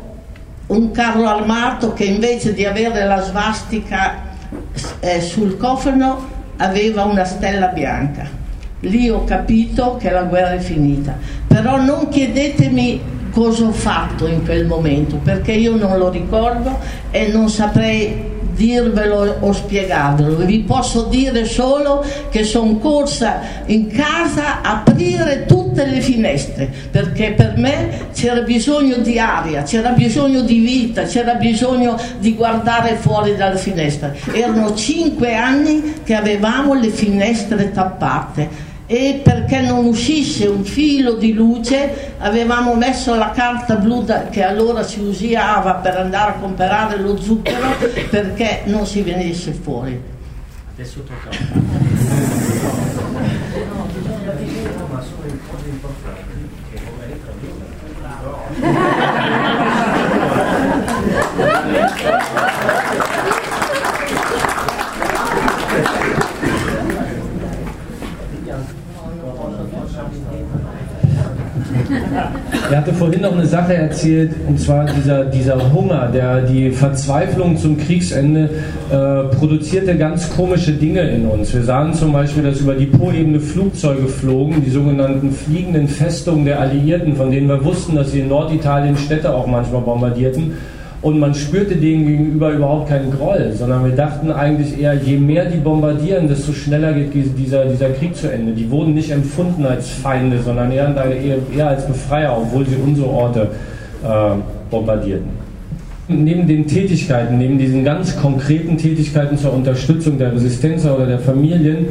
[0.72, 4.30] un carro armato che invece di avere la svastica
[5.00, 8.28] eh, sul cofano aveva una stella bianca.
[8.82, 11.18] Lì ho capito che la guerra è finita.
[11.46, 13.02] Però non chiedetemi
[13.32, 16.80] cosa ho fatto in quel momento, perché io non lo ricordo
[17.12, 24.62] e non saprei dirvelo o spiegarvelo, vi posso dire solo che sono corsa in casa
[24.62, 30.60] a aprire tutte le finestre, perché per me c'era bisogno di aria, c'era bisogno di
[30.60, 34.14] vita, c'era bisogno di guardare fuori dalla finestra.
[34.34, 41.32] Erano cinque anni che avevamo le finestre tappate e perché non uscisse un filo di
[41.32, 47.00] luce avevamo messo la carta blu da, che allora si usava per andare a comprare
[47.00, 47.70] lo zucchero
[48.10, 49.98] perché non si venisse fuori.
[50.74, 51.30] Adesso tocca
[72.70, 77.58] Er hatte vorhin noch eine Sache erzählt, und zwar dieser, dieser Hunger, der, die Verzweiflung
[77.58, 78.50] zum Kriegsende
[78.92, 81.54] äh, produzierte ganz komische Dinge in uns.
[81.54, 86.60] Wir sahen zum Beispiel, dass über die Po-Ebene Flugzeuge flogen, die sogenannten fliegenden Festungen der
[86.60, 90.54] Alliierten, von denen wir wussten, dass sie in Norditalien Städte auch manchmal bombardierten
[91.02, 95.46] und man spürte denen gegenüber überhaupt keinen Groll, sondern wir dachten eigentlich eher, je mehr
[95.46, 98.52] die bombardieren, desto schneller geht dieser, dieser Krieg zu Ende.
[98.52, 103.10] Die wurden nicht empfunden als Feinde, sondern eher, eher, eher als Befreier, obwohl sie unsere
[103.10, 103.48] Orte
[104.04, 104.36] äh,
[104.70, 105.41] bombardierten.
[106.08, 111.88] Neben den Tätigkeiten, neben diesen ganz konkreten Tätigkeiten zur Unterstützung der Resistenz oder der Familien,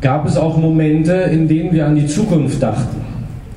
[0.00, 3.00] gab es auch Momente, in denen wir an die Zukunft dachten.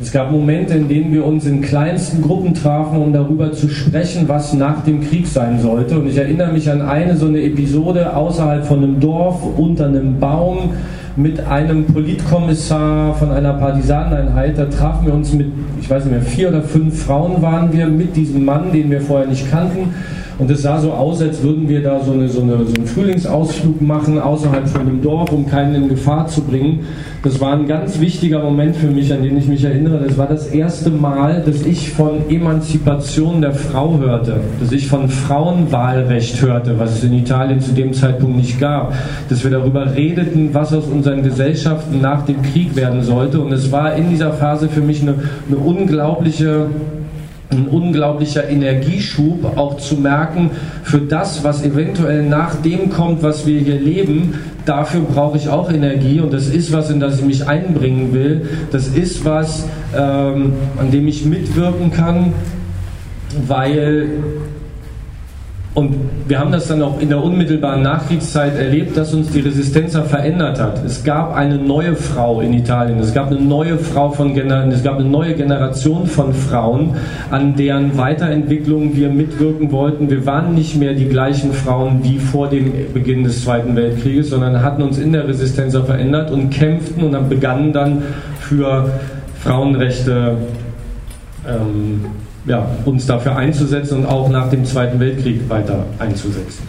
[0.01, 4.29] Es gab Momente, in denen wir uns in kleinsten Gruppen trafen, um darüber zu sprechen,
[4.29, 5.99] was nach dem Krieg sein sollte.
[5.99, 10.17] Und ich erinnere mich an eine so eine Episode außerhalb von einem Dorf, unter einem
[10.17, 10.71] Baum,
[11.15, 14.57] mit einem Politkommissar von einer Partisaneneinheit.
[14.57, 15.47] Da trafen wir uns mit,
[15.79, 19.01] ich weiß nicht mehr, vier oder fünf Frauen waren wir mit diesem Mann, den wir
[19.01, 19.93] vorher nicht kannten.
[20.39, 22.87] Und es sah so aus, als würden wir da so, eine, so, eine, so einen
[22.87, 26.79] Frühlingsausflug machen außerhalb von dem Dorf, um keinen in Gefahr zu bringen.
[27.23, 29.99] Das war ein ganz wichtiger Moment für mich, an den ich mich erinnere.
[30.07, 35.09] Das war das erste Mal, dass ich von Emanzipation der Frau hörte, dass ich von
[35.09, 38.93] Frauenwahlrecht hörte, was es in Italien zu dem Zeitpunkt nicht gab,
[39.27, 43.41] dass wir darüber redeten, was aus unseren Gesellschaften nach dem Krieg werden sollte.
[43.41, 45.15] Und es war in dieser Phase für mich eine,
[45.49, 46.67] eine unglaubliche
[47.51, 50.51] ein unglaublicher Energieschub, auch zu merken,
[50.83, 54.35] für das, was eventuell nach dem kommt, was wir hier leben,
[54.65, 58.49] dafür brauche ich auch Energie und das ist was, in das ich mich einbringen will.
[58.71, 59.65] Das ist was,
[59.97, 62.33] ähm, an dem ich mitwirken kann,
[63.47, 64.09] weil
[65.75, 65.95] und
[66.27, 70.59] wir haben das dann auch in der unmittelbaren Nachkriegszeit erlebt, dass uns die Resistenza verändert
[70.59, 70.83] hat.
[70.83, 74.97] Es gab eine neue Frau in Italien, es gab eine neue Frau von es gab
[74.97, 76.95] eine neue Generation von Frauen,
[77.29, 80.09] an deren Weiterentwicklung wir mitwirken wollten.
[80.09, 84.63] Wir waren nicht mehr die gleichen Frauen wie vor dem Beginn des Zweiten Weltkrieges, sondern
[84.63, 88.03] hatten uns in der Resistenza verändert und kämpften und dann begannen dann
[88.39, 88.89] für
[89.39, 90.37] Frauenrechte
[91.47, 92.05] ähm,
[92.49, 96.63] ja, uns dafür einzusetzen und auch nach dem Zweiten Weltkrieg weiter einzusetzen.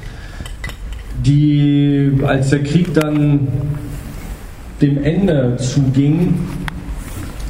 [1.25, 3.49] Die, als der Krieg dann
[4.81, 6.35] dem Ende zuging,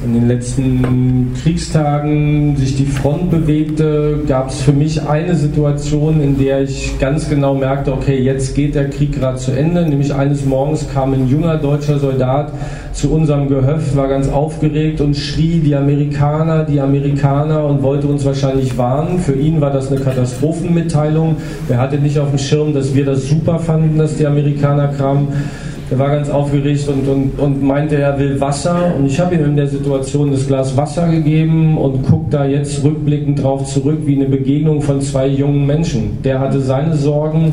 [0.03, 6.37] in den letzten Kriegstagen sich die Front bewegte, gab es für mich eine Situation, in
[6.39, 9.87] der ich ganz genau merkte, okay, jetzt geht der Krieg gerade zu Ende.
[9.87, 12.51] Nämlich eines Morgens kam ein junger deutscher Soldat
[12.93, 18.25] zu unserem Gehöft, war ganz aufgeregt und schrie die Amerikaner, die Amerikaner und wollte uns
[18.25, 19.19] wahrscheinlich warnen.
[19.19, 21.37] Für ihn war das eine Katastrophenmitteilung.
[21.69, 25.29] Er hatte nicht auf dem Schirm, dass wir das super fanden, dass die Amerikaner kamen.
[25.91, 28.93] Der war ganz aufgeregt und, und, und meinte, er will Wasser.
[28.97, 32.81] Und ich habe ihm in der Situation das Glas Wasser gegeben und gucke da jetzt
[32.85, 36.19] rückblickend drauf zurück, wie eine Begegnung von zwei jungen Menschen.
[36.23, 37.51] Der hatte seine Sorgen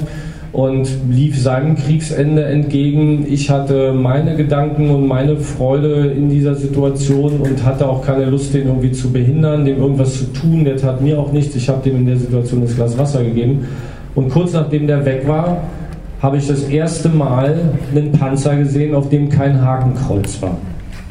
[0.52, 3.26] und lief seinem Kriegsende entgegen.
[3.28, 8.54] Ich hatte meine Gedanken und meine Freude in dieser Situation und hatte auch keine Lust,
[8.54, 10.64] den irgendwie zu behindern, dem irgendwas zu tun.
[10.64, 11.56] Der tat mir auch nichts.
[11.56, 13.66] Ich habe dem in der Situation das Glas Wasser gegeben.
[14.14, 15.58] Und kurz nachdem der weg war,
[16.20, 17.60] habe ich das erste Mal
[17.94, 20.56] einen Panzer gesehen, auf dem kein Hakenkreuz war.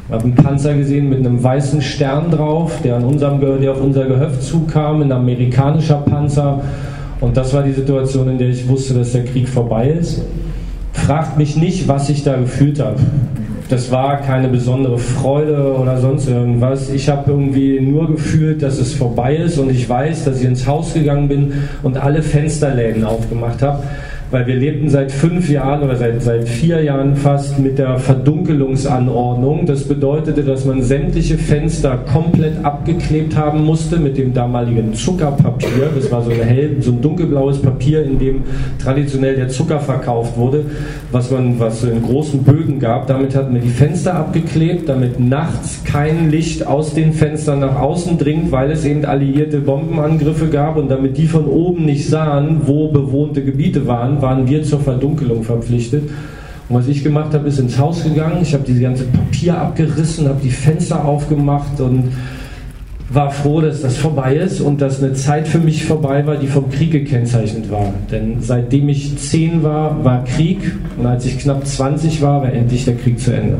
[0.06, 3.80] Ich habe einen Panzer gesehen mit einem weißen Stern drauf, der, an unserem, der auf
[3.80, 6.60] unser Gehöft zukam, ein amerikanischer Panzer.
[7.20, 10.22] Und das war die Situation, in der ich wusste, dass der Krieg vorbei ist.
[10.92, 13.00] Fragt mich nicht, was ich da gefühlt habe.
[13.68, 16.90] Das war keine besondere Freude oder sonst irgendwas.
[16.90, 20.66] Ich habe irgendwie nur gefühlt, dass es vorbei ist und ich weiß, dass ich ins
[20.66, 21.52] Haus gegangen bin
[21.82, 23.82] und alle Fensterläden aufgemacht habe
[24.30, 29.64] weil wir lebten seit fünf Jahren oder seit, seit vier Jahren fast mit der Verdunkelungsanordnung.
[29.64, 35.90] Das bedeutete, dass man sämtliche Fenster komplett abgeklebt haben musste mit dem damaligen Zuckerpapier.
[35.94, 38.42] Das war so, ein hell, so ein dunkelblaues Papier, in dem
[38.82, 40.64] traditionell der Zucker verkauft wurde,
[41.10, 43.06] was man was so in großen Bögen gab.
[43.06, 48.18] Damit hatten wir die Fenster abgeklebt, damit nachts kein Licht aus den Fenstern nach außen
[48.18, 52.88] dringt, weil es eben alliierte Bombenangriffe gab und damit die von oben nicht sahen, wo
[52.88, 56.10] bewohnte Gebiete waren waren wir zur Verdunkelung verpflichtet.
[56.68, 58.38] Und was ich gemacht habe, ist ins Haus gegangen.
[58.42, 62.12] Ich habe diese ganze Papier abgerissen, habe die Fenster aufgemacht und
[63.10, 66.46] war froh, dass das vorbei ist und dass eine Zeit für mich vorbei war, die
[66.46, 67.94] vom Krieg gekennzeichnet war.
[68.10, 70.58] Denn seitdem ich zehn war, war Krieg
[70.98, 73.58] und als ich knapp 20 war, war endlich der Krieg zu Ende.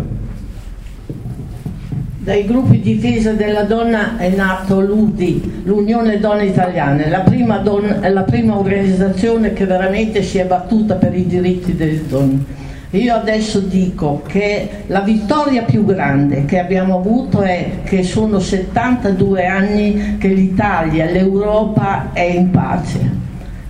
[2.29, 8.23] Dai gruppi difesa della donna è nato l'UDI, l'Unione Donne Italiane, la prima, don- la
[8.25, 12.45] prima organizzazione che veramente si è battuta per i diritti delle donne.
[12.91, 19.47] Io adesso dico che la vittoria più grande che abbiamo avuto è che sono 72
[19.47, 23.11] anni che l'Italia, l'Europa è in pace,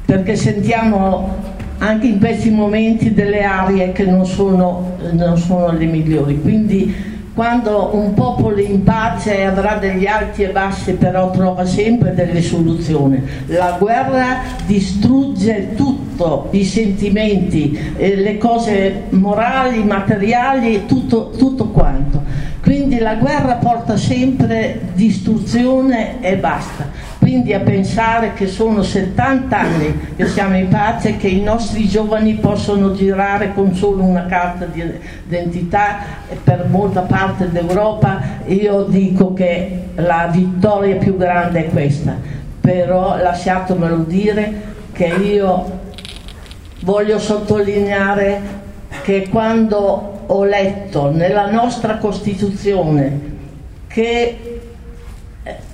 [0.05, 1.37] perché sentiamo
[1.79, 6.41] anche in questi momenti delle aree che non sono, non sono le migliori.
[6.41, 7.08] Quindi
[7.39, 13.23] quando un popolo in pace avrà degli alti e bassi, però trova sempre delle soluzioni.
[13.47, 22.21] La guerra distrugge tutto, i sentimenti, eh, le cose morali, materiali, tutto, tutto quanto.
[22.61, 30.01] Quindi la guerra porta sempre distruzione e basta quindi a pensare che sono 70 anni
[30.17, 34.83] che siamo in pace, che i nostri giovani possono girare con solo una carta di
[35.27, 35.99] identità
[36.43, 42.17] per molta parte d'Europa, io dico che la vittoria più grande è questa,
[42.63, 44.63] però lasciatemelo dire
[44.93, 45.81] che io
[46.81, 48.41] voglio sottolineare
[49.03, 53.21] che quando ho letto nella nostra Costituzione
[53.87, 54.61] che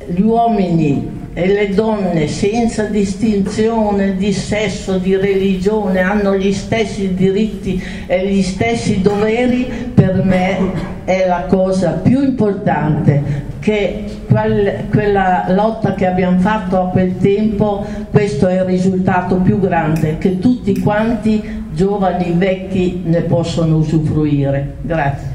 [0.06, 7.82] gli uomini e le donne senza distinzione di sesso, di religione hanno gli stessi diritti
[8.06, 15.94] e gli stessi doveri, per me è la cosa più importante che quel, quella lotta
[15.94, 21.64] che abbiamo fatto a quel tempo, questo è il risultato più grande, che tutti quanti,
[21.72, 24.74] giovani, vecchi, ne possono usufruire.
[24.82, 25.34] Grazie.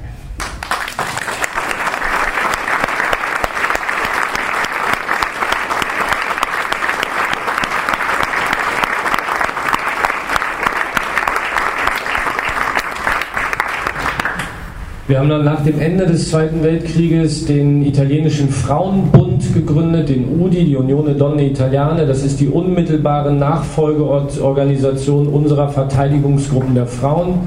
[15.10, 20.66] Wir haben dann nach dem Ende des Zweiten Weltkrieges den italienischen Frauenbund gegründet, den UDI,
[20.66, 22.06] die Unione Donne Italiane.
[22.06, 27.40] Das ist die unmittelbare Nachfolgeorganisation unserer Verteidigungsgruppen der Frauen.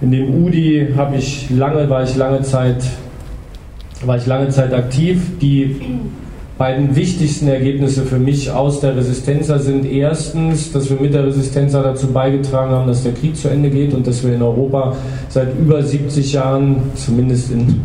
[0.00, 2.84] In dem UDI habe ich lange, war ich lange Zeit,
[4.06, 5.40] war ich lange Zeit aktiv.
[5.40, 5.74] Die
[6.58, 11.82] beiden wichtigsten Ergebnisse für mich aus der Resistenza sind erstens, dass wir mit der Resistenza
[11.82, 14.96] dazu beigetragen haben, dass der Krieg zu Ende geht und dass wir in Europa
[15.28, 17.80] seit über 70 Jahren, zumindest in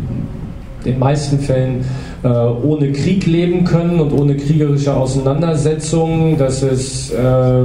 [0.84, 1.84] den meisten Fällen,
[2.24, 7.62] äh, ohne Krieg leben können und ohne kriegerische Auseinandersetzungen, dass es äh,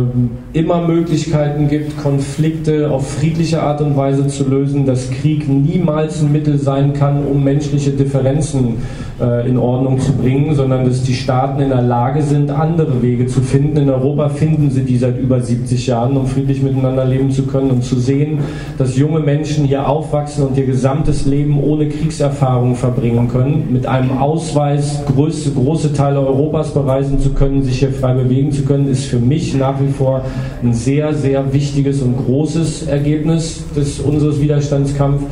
[0.54, 6.32] immer Möglichkeiten gibt, Konflikte auf friedliche Art und Weise zu lösen, dass Krieg niemals ein
[6.32, 9.09] Mittel sein kann, um menschliche Differenzen äh,
[9.48, 13.42] in Ordnung zu bringen, sondern dass die Staaten in der Lage sind, andere Wege zu
[13.42, 13.78] finden.
[13.78, 17.70] In Europa finden sie die seit über 70 Jahren, um friedlich miteinander leben zu können
[17.70, 18.40] und zu sehen,
[18.78, 24.18] dass junge Menschen hier aufwachsen und ihr gesamtes Leben ohne Kriegserfahrung verbringen können, mit einem
[24.18, 28.90] Aus Ausweis größte, große Teile Europas bereisen zu können, sich hier frei bewegen zu können,
[28.90, 30.24] ist für mich nach wie vor
[30.64, 35.26] ein sehr, sehr wichtiges und großes Ergebnis des, unseres Widerstandskampfs.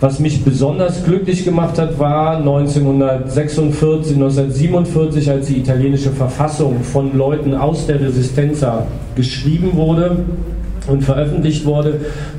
[0.00, 7.52] Was mich besonders glücklich gemacht hat, war 1946, 1947, als die italienische Verfassung von Leuten
[7.54, 10.18] aus der Resistenza geschrieben wurde
[10.88, 11.94] und veröffentlicht wurde,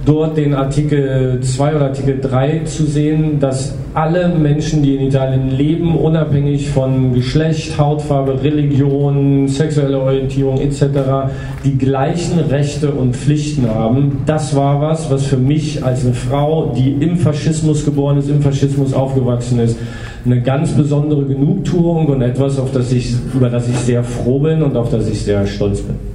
[0.06, 5.52] dort den Artikel 2 oder Artikel 3 zu sehen, dass alle Menschen, die in Italien
[5.58, 11.32] leben, unabhängig von Geschlecht, Hautfarbe, Religion, sexuelle Orientierung etc.,
[11.64, 14.20] die gleichen Rechte und Pflichten haben.
[14.26, 18.42] Das war was, was für mich als eine Frau, die im Faschismus geboren ist, im
[18.42, 19.78] Faschismus aufgewachsen ist,
[20.26, 24.62] eine ganz besondere Genugtuung und etwas, auf das ich, über das ich sehr froh bin
[24.62, 26.09] und auf das ich sehr stolz bin.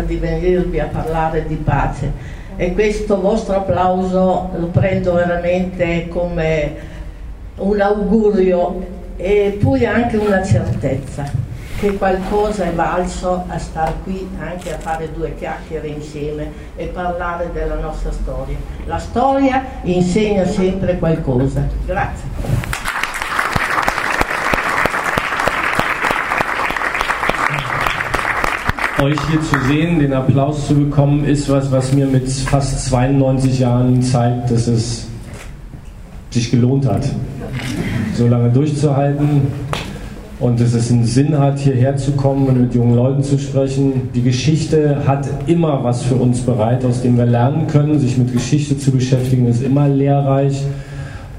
[0.00, 6.74] Di venirvi a parlare di pace e questo vostro applauso lo prendo veramente come
[7.56, 8.86] un augurio
[9.16, 11.48] e poi anche una certezza
[11.78, 17.50] che qualcosa è valso a star qui anche a fare due chiacchiere insieme e parlare
[17.54, 18.58] della nostra storia.
[18.84, 21.66] La storia insegna sempre qualcosa.
[21.86, 22.19] Grazie.
[29.02, 33.58] Euch hier zu sehen, den Applaus zu bekommen, ist was, was mir mit fast 92
[33.58, 35.06] Jahren zeigt, dass es
[36.30, 37.08] sich gelohnt hat,
[38.14, 39.42] so lange durchzuhalten
[40.38, 44.10] und dass es einen Sinn hat, hierher zu kommen und mit jungen Leuten zu sprechen.
[44.14, 47.98] Die Geschichte hat immer was für uns bereit, aus dem wir lernen können.
[47.98, 50.62] Sich mit Geschichte zu beschäftigen ist immer lehrreich.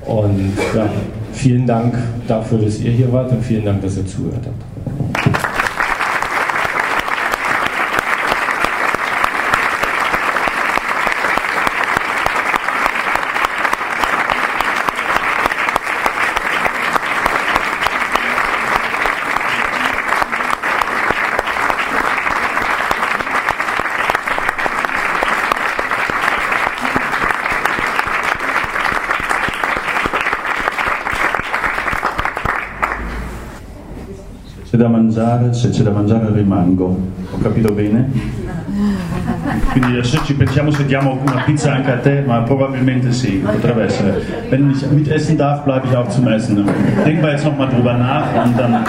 [0.06, 0.90] Und ja,
[1.34, 1.96] vielen Dank
[2.28, 4.71] dafür, dass ihr hier wart und vielen Dank, dass ihr zugehört habt.
[35.22, 36.98] Mangiare, se c'è da mangiare rimango.
[37.32, 38.10] Ho capito bene?
[39.72, 43.84] Quindi adesso ci pensiamo se diamo una pizza anche a te, ma probabilmente sì, potrebbe
[43.84, 44.22] essere.
[44.50, 46.66] Wenn ich mitessen darf, bleibe ich auch zum Essen.
[47.04, 48.84] Denken wir jetzt nochmal drüber nach und dann